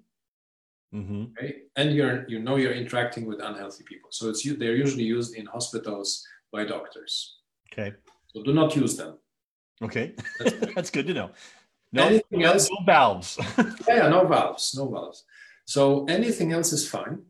[0.93, 1.25] mm-hmm.
[1.31, 1.61] okay?
[1.77, 4.09] and you're you know you're interacting with unhealthy people.
[4.11, 7.37] So it's they're usually used in hospitals by doctors.
[7.71, 7.93] Okay.
[8.27, 9.17] So do not use them.
[9.81, 11.31] Okay, that's, that's good to know.
[11.91, 12.69] No, anything else?
[12.69, 13.37] No valves.
[13.87, 15.23] yeah, no valves, no valves.
[15.65, 17.21] So anything else is fine,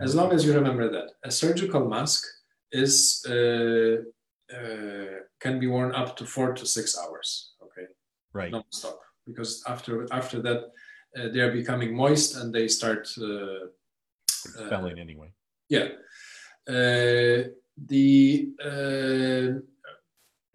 [0.00, 2.24] as long as you remember that a surgical mask
[2.72, 4.02] is uh,
[4.54, 7.52] uh, can be worn up to four to six hours.
[7.62, 7.86] Okay,
[8.32, 8.98] right, non-stop.
[9.26, 10.58] Because after after that,
[11.18, 13.66] uh, they are becoming moist and they start uh,
[14.44, 15.32] expelling anyway.
[15.68, 15.88] Yeah.
[17.76, 19.60] The uh,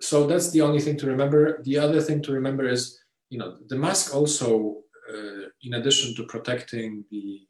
[0.01, 1.61] so that's the only thing to remember.
[1.63, 2.99] The other thing to remember is,
[3.29, 4.77] you know, the mask also,
[5.11, 7.41] uh, in addition to protecting the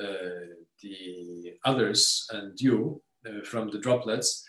[0.00, 4.44] uh, the others and you uh, from the droplets,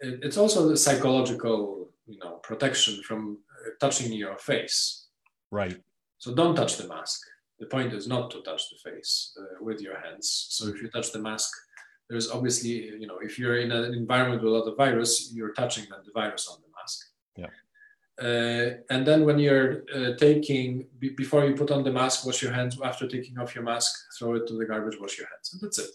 [0.00, 5.08] it's also the psychological, you know, protection from uh, touching your face.
[5.50, 5.78] Right.
[6.18, 7.20] So don't touch the mask.
[7.58, 10.46] The point is not to touch the face uh, with your hands.
[10.50, 11.50] So if you touch the mask,
[12.10, 15.52] there's obviously, you know, if you're in an environment with a lot of virus, you're
[15.52, 17.06] touching the virus on the mask.
[17.36, 17.52] Yeah.
[18.20, 22.42] Uh, and then when you're uh, taking, b- before you put on the mask, wash
[22.42, 22.76] your hands.
[22.82, 25.50] After taking off your mask, throw it to the garbage, wash your hands.
[25.52, 25.90] And that's it.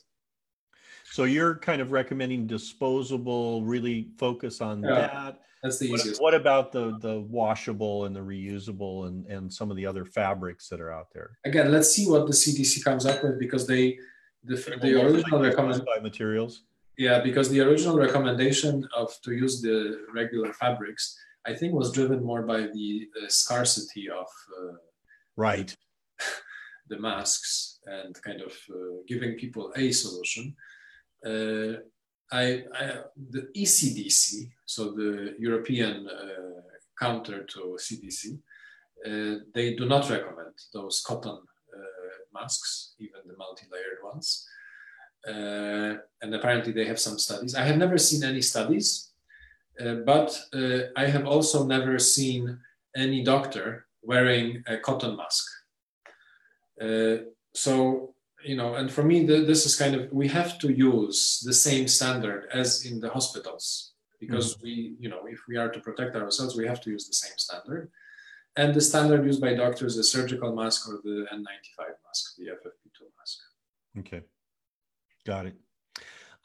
[1.12, 5.42] So you're kind of recommending disposable, really focus on yeah, that.
[5.62, 6.22] That's the what, easiest.
[6.22, 10.68] What about the the washable and the reusable and, and some of the other fabrics
[10.70, 11.38] that are out there?
[11.46, 13.98] Again, let's see what the CDC comes up with because they
[14.46, 16.64] the, the original recommendation materials.
[16.98, 22.24] Yeah, because the original recommendation of to use the regular fabrics, I think, was driven
[22.24, 24.28] more by the uh, scarcity of
[24.58, 24.76] uh,
[25.36, 25.76] right
[26.90, 30.56] the masks and kind of uh, giving people a solution.
[31.26, 31.82] Uh,
[32.32, 36.62] I, I, the ECDC, so the European uh,
[37.00, 38.40] counter to CDC,
[39.06, 41.40] uh, they do not recommend those cotton
[42.40, 44.28] masks, even the multi-layered ones.
[45.28, 47.56] Uh, and apparently they have some studies.
[47.56, 48.88] I have never seen any studies,
[49.82, 52.60] uh, but uh, I have also never seen
[52.96, 55.46] any doctor wearing a cotton mask.
[56.80, 57.18] Uh,
[57.54, 58.14] so,
[58.44, 61.54] you know, and for me, the, this is kind of, we have to use the
[61.54, 64.64] same standard as in the hospitals because mm-hmm.
[64.64, 67.38] we, you know, if we are to protect ourselves, we have to use the same
[67.38, 67.90] standard.
[68.58, 73.02] And the standard used by doctors is surgical mask or the N95 mask, the FFP2
[73.20, 73.40] mask.
[74.00, 74.22] Okay,
[75.26, 75.56] got it.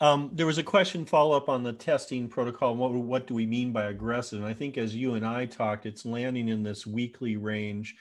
[0.00, 2.74] Um, there was a question follow up on the testing protocol.
[2.74, 4.40] What, what do we mean by aggressive?
[4.40, 7.94] And I think as you and I talked, it's landing in this weekly range,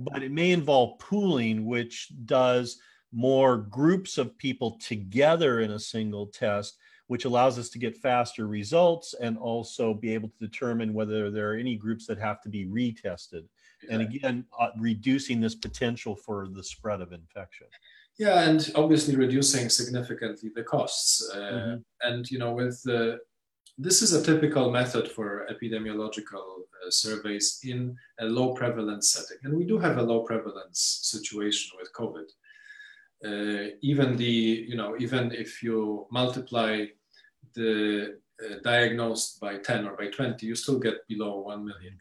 [0.00, 2.78] but it may involve pooling, which does
[3.12, 8.46] more groups of people together in a single test which allows us to get faster
[8.46, 12.48] results and also be able to determine whether there are any groups that have to
[12.48, 13.44] be retested.
[13.90, 17.66] And again, uh, reducing this potential for the spread of infection.
[18.18, 21.30] Yeah, and obviously reducing significantly the costs.
[21.32, 22.08] Uh, mm-hmm.
[22.08, 23.18] And you know, with the
[23.76, 26.46] this is a typical method for epidemiological
[26.86, 31.76] uh, surveys in a low prevalence setting, and we do have a low prevalence situation
[31.80, 32.26] with COVID
[33.24, 36.84] uh, even the you know even if you multiply
[37.54, 41.96] the uh, diagnosed by 10 or by 20 you still get below 1 million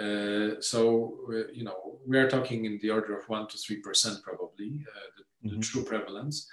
[0.00, 3.76] Uh, so uh, you know we are talking in the order of one to three
[3.76, 5.60] percent probably uh, the, mm-hmm.
[5.60, 6.48] the, true prevalence,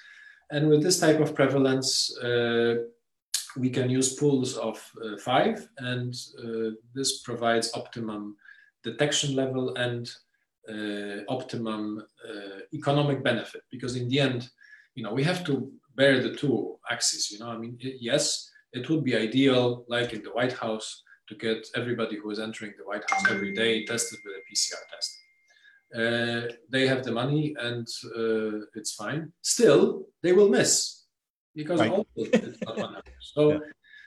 [0.51, 2.75] and with this type of prevalence, uh,
[3.55, 4.75] we can use pools of
[5.05, 6.13] uh, five, and
[6.43, 8.35] uh, this provides optimum
[8.83, 10.11] detection level and
[11.29, 12.03] optimum
[12.73, 14.49] economic benefit because in the end,
[14.95, 17.31] you know we have to bear the two axes.
[17.31, 21.03] You know, I mean, it, yes, it would be ideal, like in the White House
[21.29, 24.83] to get everybody who is entering the White House every day tested with a PCR
[24.91, 25.11] test.
[25.95, 29.31] Uh, they have the money and uh, it's fine.
[29.41, 31.05] Still, they will miss
[31.55, 32.05] because right.
[32.15, 33.03] it's not 100.
[33.21, 33.59] So, yeah.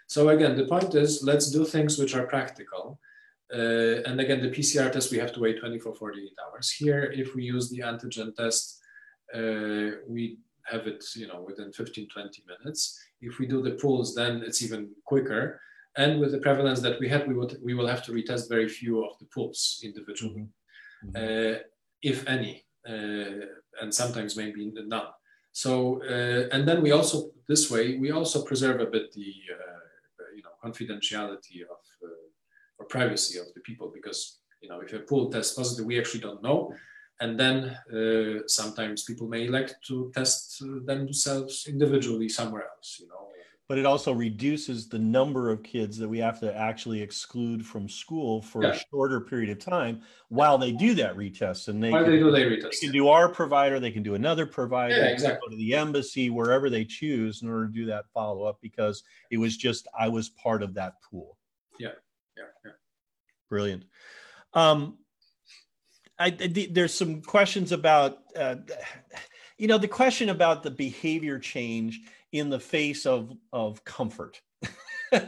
[0.06, 2.98] so again, the point is let's do things which are practical.
[3.52, 6.70] Uh, and again, the PCR test, we have to wait 24, 48 hours.
[6.70, 8.80] Here, if we use the antigen test,
[9.34, 12.98] uh, we have it you know, within 15, 20 minutes.
[13.20, 15.60] If we do the pools, then it's even quicker.
[15.97, 18.68] And with the prevalence that we had, we, would, we will have to retest very
[18.68, 20.47] few of the pools individually,
[21.05, 21.16] mm-hmm.
[21.16, 21.57] mm-hmm.
[21.57, 21.59] uh,
[22.03, 23.47] if any, uh,
[23.80, 25.07] and sometimes maybe none.
[25.53, 30.34] So, uh, and then we also, this way, we also preserve a bit the, uh,
[30.34, 35.01] you know, confidentiality of, uh, or privacy of the people because, you know, if a
[35.01, 36.74] pool tests positive, we actually don't know.
[37.20, 43.28] And then uh, sometimes people may elect to test themselves individually somewhere else, you know,
[43.68, 47.88] but it also reduces the number of kids that we have to actually exclude from
[47.88, 48.70] school for yeah.
[48.70, 51.68] a shorter period of time while they do that retest.
[51.68, 54.02] And they, while can, they do they retest, they can do our provider, they can
[54.02, 55.48] do another provider, yeah, exactly.
[55.48, 59.02] go to the embassy, wherever they choose in order to do that follow up because
[59.30, 61.38] it was just I was part of that pool.
[61.78, 61.90] Yeah,
[62.36, 62.72] yeah, yeah.
[63.48, 63.84] Brilliant.
[64.54, 64.98] Um,
[66.18, 68.56] I, I, there's some questions about, uh,
[69.58, 72.00] you know, the question about the behavior change
[72.32, 74.40] in the face of of comfort.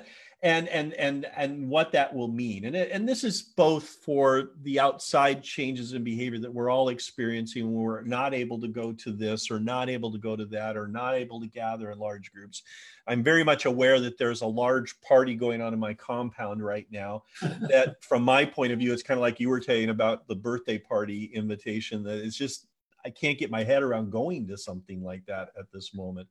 [0.44, 2.66] And and and and what that will mean.
[2.66, 7.64] And and this is both for the outside changes in behavior that we're all experiencing
[7.64, 10.76] when we're not able to go to this or not able to go to that
[10.76, 12.62] or not able to gather in large groups.
[13.06, 16.86] I'm very much aware that there's a large party going on in my compound right
[16.90, 20.28] now that from my point of view it's kind of like you were saying about
[20.28, 22.66] the birthday party invitation that it's just
[23.06, 26.28] i can't get my head around going to something like that at this moment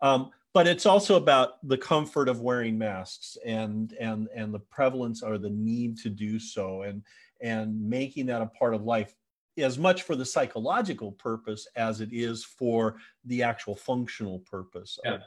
[0.00, 5.22] um, but it's also about the comfort of wearing masks and and and the prevalence
[5.22, 7.02] or the need to do so and
[7.40, 9.14] and making that a part of life
[9.56, 15.18] as much for the psychological purpose as it is for the actual functional purpose yeah.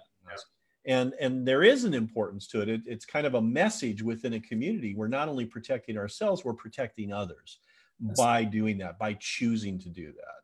[0.85, 2.69] and and there is an importance to it.
[2.69, 2.81] it.
[2.85, 7.13] it's kind of a message within a community we're not only protecting ourselves we're protecting
[7.13, 7.59] others
[7.99, 10.41] That's by doing that by choosing to do that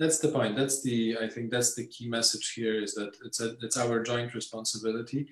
[0.00, 0.56] that's the point.
[0.56, 4.02] That's the i think that's the key message here is that it's a it's our
[4.02, 5.22] joint responsibility.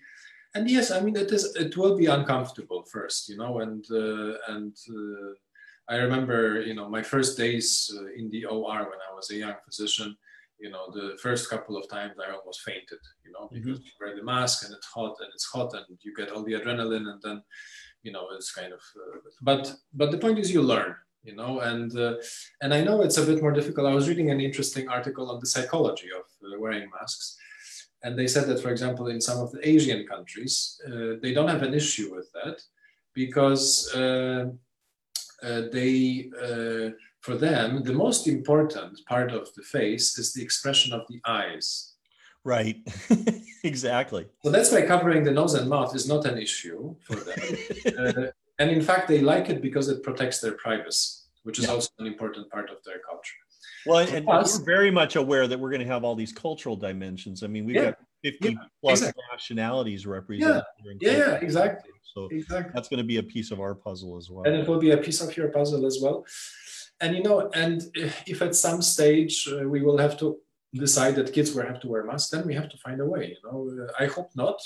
[0.55, 4.33] And yes i mean it is it will be uncomfortable first you know and uh,
[4.55, 5.31] and uh,
[5.93, 7.67] i remember you know my first days
[7.97, 10.17] uh, in the or when i was a young physician
[10.59, 13.89] you know the first couple of times i almost fainted you know because mm-hmm.
[13.89, 16.57] you wear the mask and it's hot and it's hot and you get all the
[16.59, 17.39] adrenaline and then
[18.03, 19.63] you know it's kind of uh, but
[20.01, 22.15] but the point is you learn you know and uh,
[22.63, 23.87] and i know it's a bit more difficult.
[23.87, 27.37] I was reading an interesting article on the psychology of uh, wearing masks
[28.05, 31.49] and they said that for example in some of the asian countries uh, they don't
[31.49, 32.61] have an issue with that
[33.15, 34.47] because uh,
[35.43, 36.91] uh, they uh,
[37.21, 41.95] for them the most important part of the face is the expression of the eyes.
[42.45, 42.79] Right.
[43.65, 44.25] Exactly.
[44.45, 48.71] So that's why covering the nose and mouth is not an issue for them and
[48.71, 51.73] in fact they like it because it protects their privacy which is yeah.
[51.73, 53.41] also an important part of their culture.
[53.87, 56.77] Well and, and we're very much aware that we're going to have all these cultural
[56.77, 57.43] dimensions.
[57.43, 57.85] I mean we've yeah.
[57.85, 59.23] got 50 yeah, plus exactly.
[59.33, 60.65] nationalities represented
[61.01, 61.91] yeah, yeah, exactly.
[62.15, 62.73] So exactly.
[62.75, 64.45] that's going to be a piece of our puzzle as well.
[64.45, 66.27] And it will be a piece of your puzzle as well.
[67.01, 67.83] And you know and
[68.27, 70.37] if at some stage uh, we will have to
[70.75, 73.35] decide that kids will have to wear masks then we have to find a way
[73.35, 73.89] you know.
[73.99, 74.59] I hope not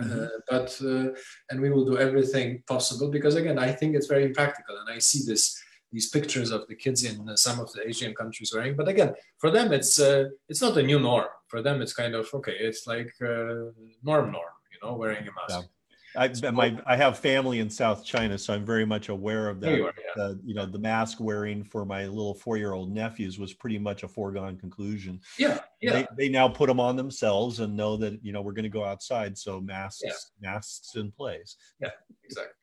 [0.00, 0.20] Mm-hmm.
[0.20, 1.10] Uh, but uh,
[1.50, 4.98] and we will do everything possible because again I think it's very impractical and I
[4.98, 5.60] see this
[5.92, 9.14] these pictures of the kids in uh, some of the Asian countries wearing but again
[9.38, 12.56] for them it's uh, it's not a new norm for them it's kind of okay
[12.58, 13.70] it's like uh,
[14.02, 15.66] norm norm you know wearing a mask.
[15.66, 15.79] Yeah.
[16.16, 19.76] I, my, I have family in South China, so I'm very much aware of that.
[19.76, 20.22] You, are, yeah.
[20.22, 24.08] uh, you know, the mask wearing for my little four-year-old nephews was pretty much a
[24.08, 25.20] foregone conclusion.
[25.38, 25.92] Yeah, yeah.
[25.92, 28.68] They, they now put them on themselves and know that you know we're going to
[28.68, 30.12] go outside, so masks, yeah.
[30.40, 31.56] masks in place.
[31.80, 31.90] Yeah,
[32.24, 32.54] exactly.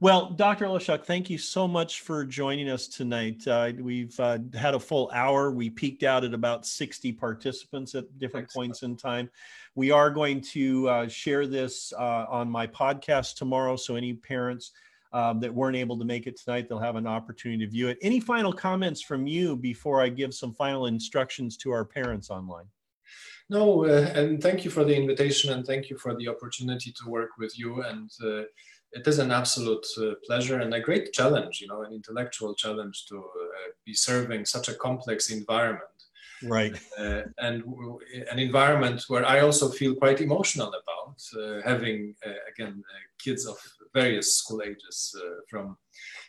[0.00, 0.66] Well, Dr.
[0.66, 3.46] Oleshuk, thank you so much for joining us tonight.
[3.46, 5.50] Uh, we've uh, had a full hour.
[5.50, 8.68] We peaked out at about 60 participants at different Excellent.
[8.68, 9.30] points in time.
[9.74, 13.76] We are going to uh, share this uh, on my podcast tomorrow.
[13.76, 14.72] So, any parents
[15.12, 17.98] um, that weren't able to make it tonight, they'll have an opportunity to view it.
[18.02, 22.66] Any final comments from you before I give some final instructions to our parents online?
[23.50, 27.08] No, uh, and thank you for the invitation and thank you for the opportunity to
[27.08, 27.82] work with you.
[27.82, 28.42] And uh,
[28.92, 33.06] it is an absolute uh, pleasure and a great challenge, you know, an intellectual challenge
[33.06, 35.84] to uh, be serving such a complex environment.
[36.42, 36.76] Right.
[36.96, 37.64] Uh, and
[38.30, 42.14] an environment where I also feel quite emotional about uh, having,
[42.48, 42.82] again,
[43.18, 43.56] kids of
[43.92, 45.16] various school ages
[45.50, 45.76] from,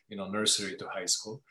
[0.08, 1.44] you know, nursery to high school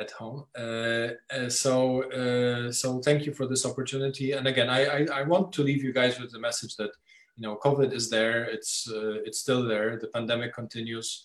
[0.00, 0.44] at home.
[0.56, 4.32] Uh, uh, so, uh, so thank you for this opportunity.
[4.32, 6.90] And again, I, I, I, want to leave you guys with the message that
[7.36, 8.44] you know COVID is there.
[8.44, 8.88] It's
[9.26, 9.98] it's still there.
[9.98, 11.24] The pandemic continues.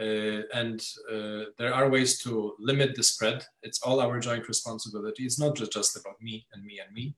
[0.00, 0.80] Uh, and
[1.10, 3.44] uh, there are ways to limit the spread.
[3.64, 5.24] It's all our joint responsibility.
[5.24, 7.16] It's not just, just about me and me and me.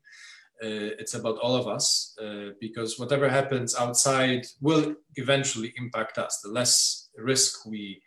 [0.62, 2.16] Uh, it's about all of us
[2.60, 6.40] because whatever happens outside will eventually impact us.
[6.42, 8.02] The less risk we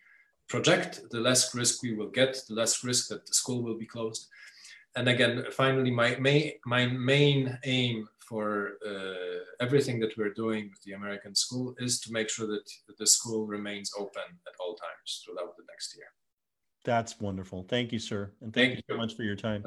[0.50, 3.86] project, the less risk we will get, the less risk that the school will be
[3.86, 4.28] closed.
[4.96, 10.82] And again, finally, my main, my main aim for uh, everything that we're doing with
[10.84, 15.24] the American school is to make sure that the school remains open at all times
[15.26, 16.08] throughout the next year.
[16.86, 17.66] That's wonderful.
[17.70, 18.32] Thank you, sir.
[18.42, 19.64] And thank, thank you so much for your time.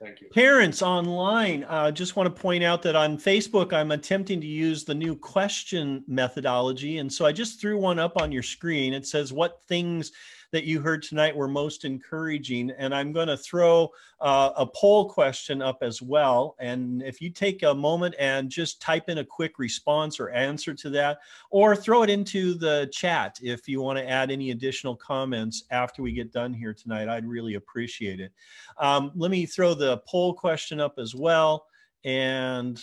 [0.00, 0.28] Thank you.
[0.30, 4.46] Parents online, I uh, just want to point out that on Facebook, I'm attempting to
[4.46, 6.98] use the new question methodology.
[6.98, 8.94] And so I just threw one up on your screen.
[8.94, 10.12] It says, What things
[10.52, 12.70] that you heard tonight were most encouraging.
[12.78, 13.90] And I'm going to throw
[14.20, 16.54] uh, a poll question up as well.
[16.60, 20.74] And if you take a moment and just type in a quick response or answer
[20.74, 24.94] to that, or throw it into the chat if you want to add any additional
[24.94, 28.32] comments after we get done here tonight, I'd really appreciate it.
[28.78, 31.66] Um, let me throw the poll question up as well.
[32.04, 32.80] And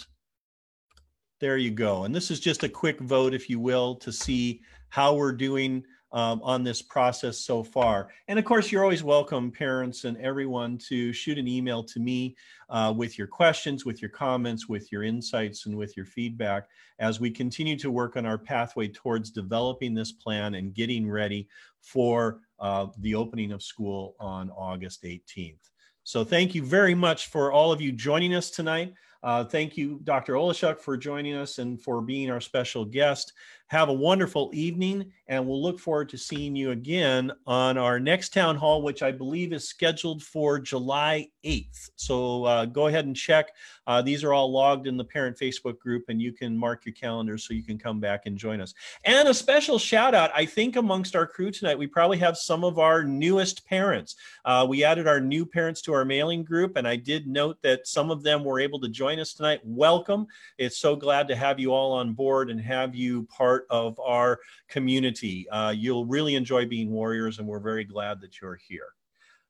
[1.39, 2.03] there you go.
[2.03, 5.83] And this is just a quick vote, if you will, to see how we're doing
[6.11, 8.09] um, on this process so far.
[8.27, 12.35] And of course, you're always welcome, parents and everyone, to shoot an email to me
[12.69, 16.67] uh, with your questions, with your comments, with your insights, and with your feedback
[16.99, 21.47] as we continue to work on our pathway towards developing this plan and getting ready
[21.81, 25.69] for uh, the opening of school on August 18th.
[26.03, 28.93] So thank you very much for all of you joining us tonight.
[29.21, 30.33] Uh, thank you, Dr.
[30.33, 33.33] Olashuk, for joining us and for being our special guest.
[33.69, 38.33] Have a wonderful evening, and we'll look forward to seeing you again on our next
[38.33, 41.91] town hall, which I believe is scheduled for July 8th.
[41.95, 43.51] So uh, go ahead and check.
[43.85, 46.95] Uh, these are all logged in the parent Facebook group, and you can mark your
[46.95, 48.73] calendars so you can come back and join us.
[49.03, 52.63] And a special shout out I think amongst our crew tonight, we probably have some
[52.63, 54.15] of our newest parents.
[54.45, 57.85] Uh, we added our new parents to our mailing group, and I did note that
[57.85, 59.61] some of them were able to join us tonight.
[59.63, 60.25] Welcome.
[60.57, 63.99] It's so glad to have you all on board and have you part part of
[63.99, 65.47] our community.
[65.49, 68.93] Uh, you'll really enjoy being warriors, and we're very glad that you're here.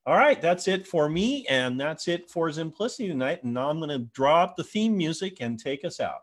[0.05, 3.43] All right, that's it for me, and that's it for Simplicity tonight.
[3.43, 6.21] And now I'm going to draw up the theme music and take us out.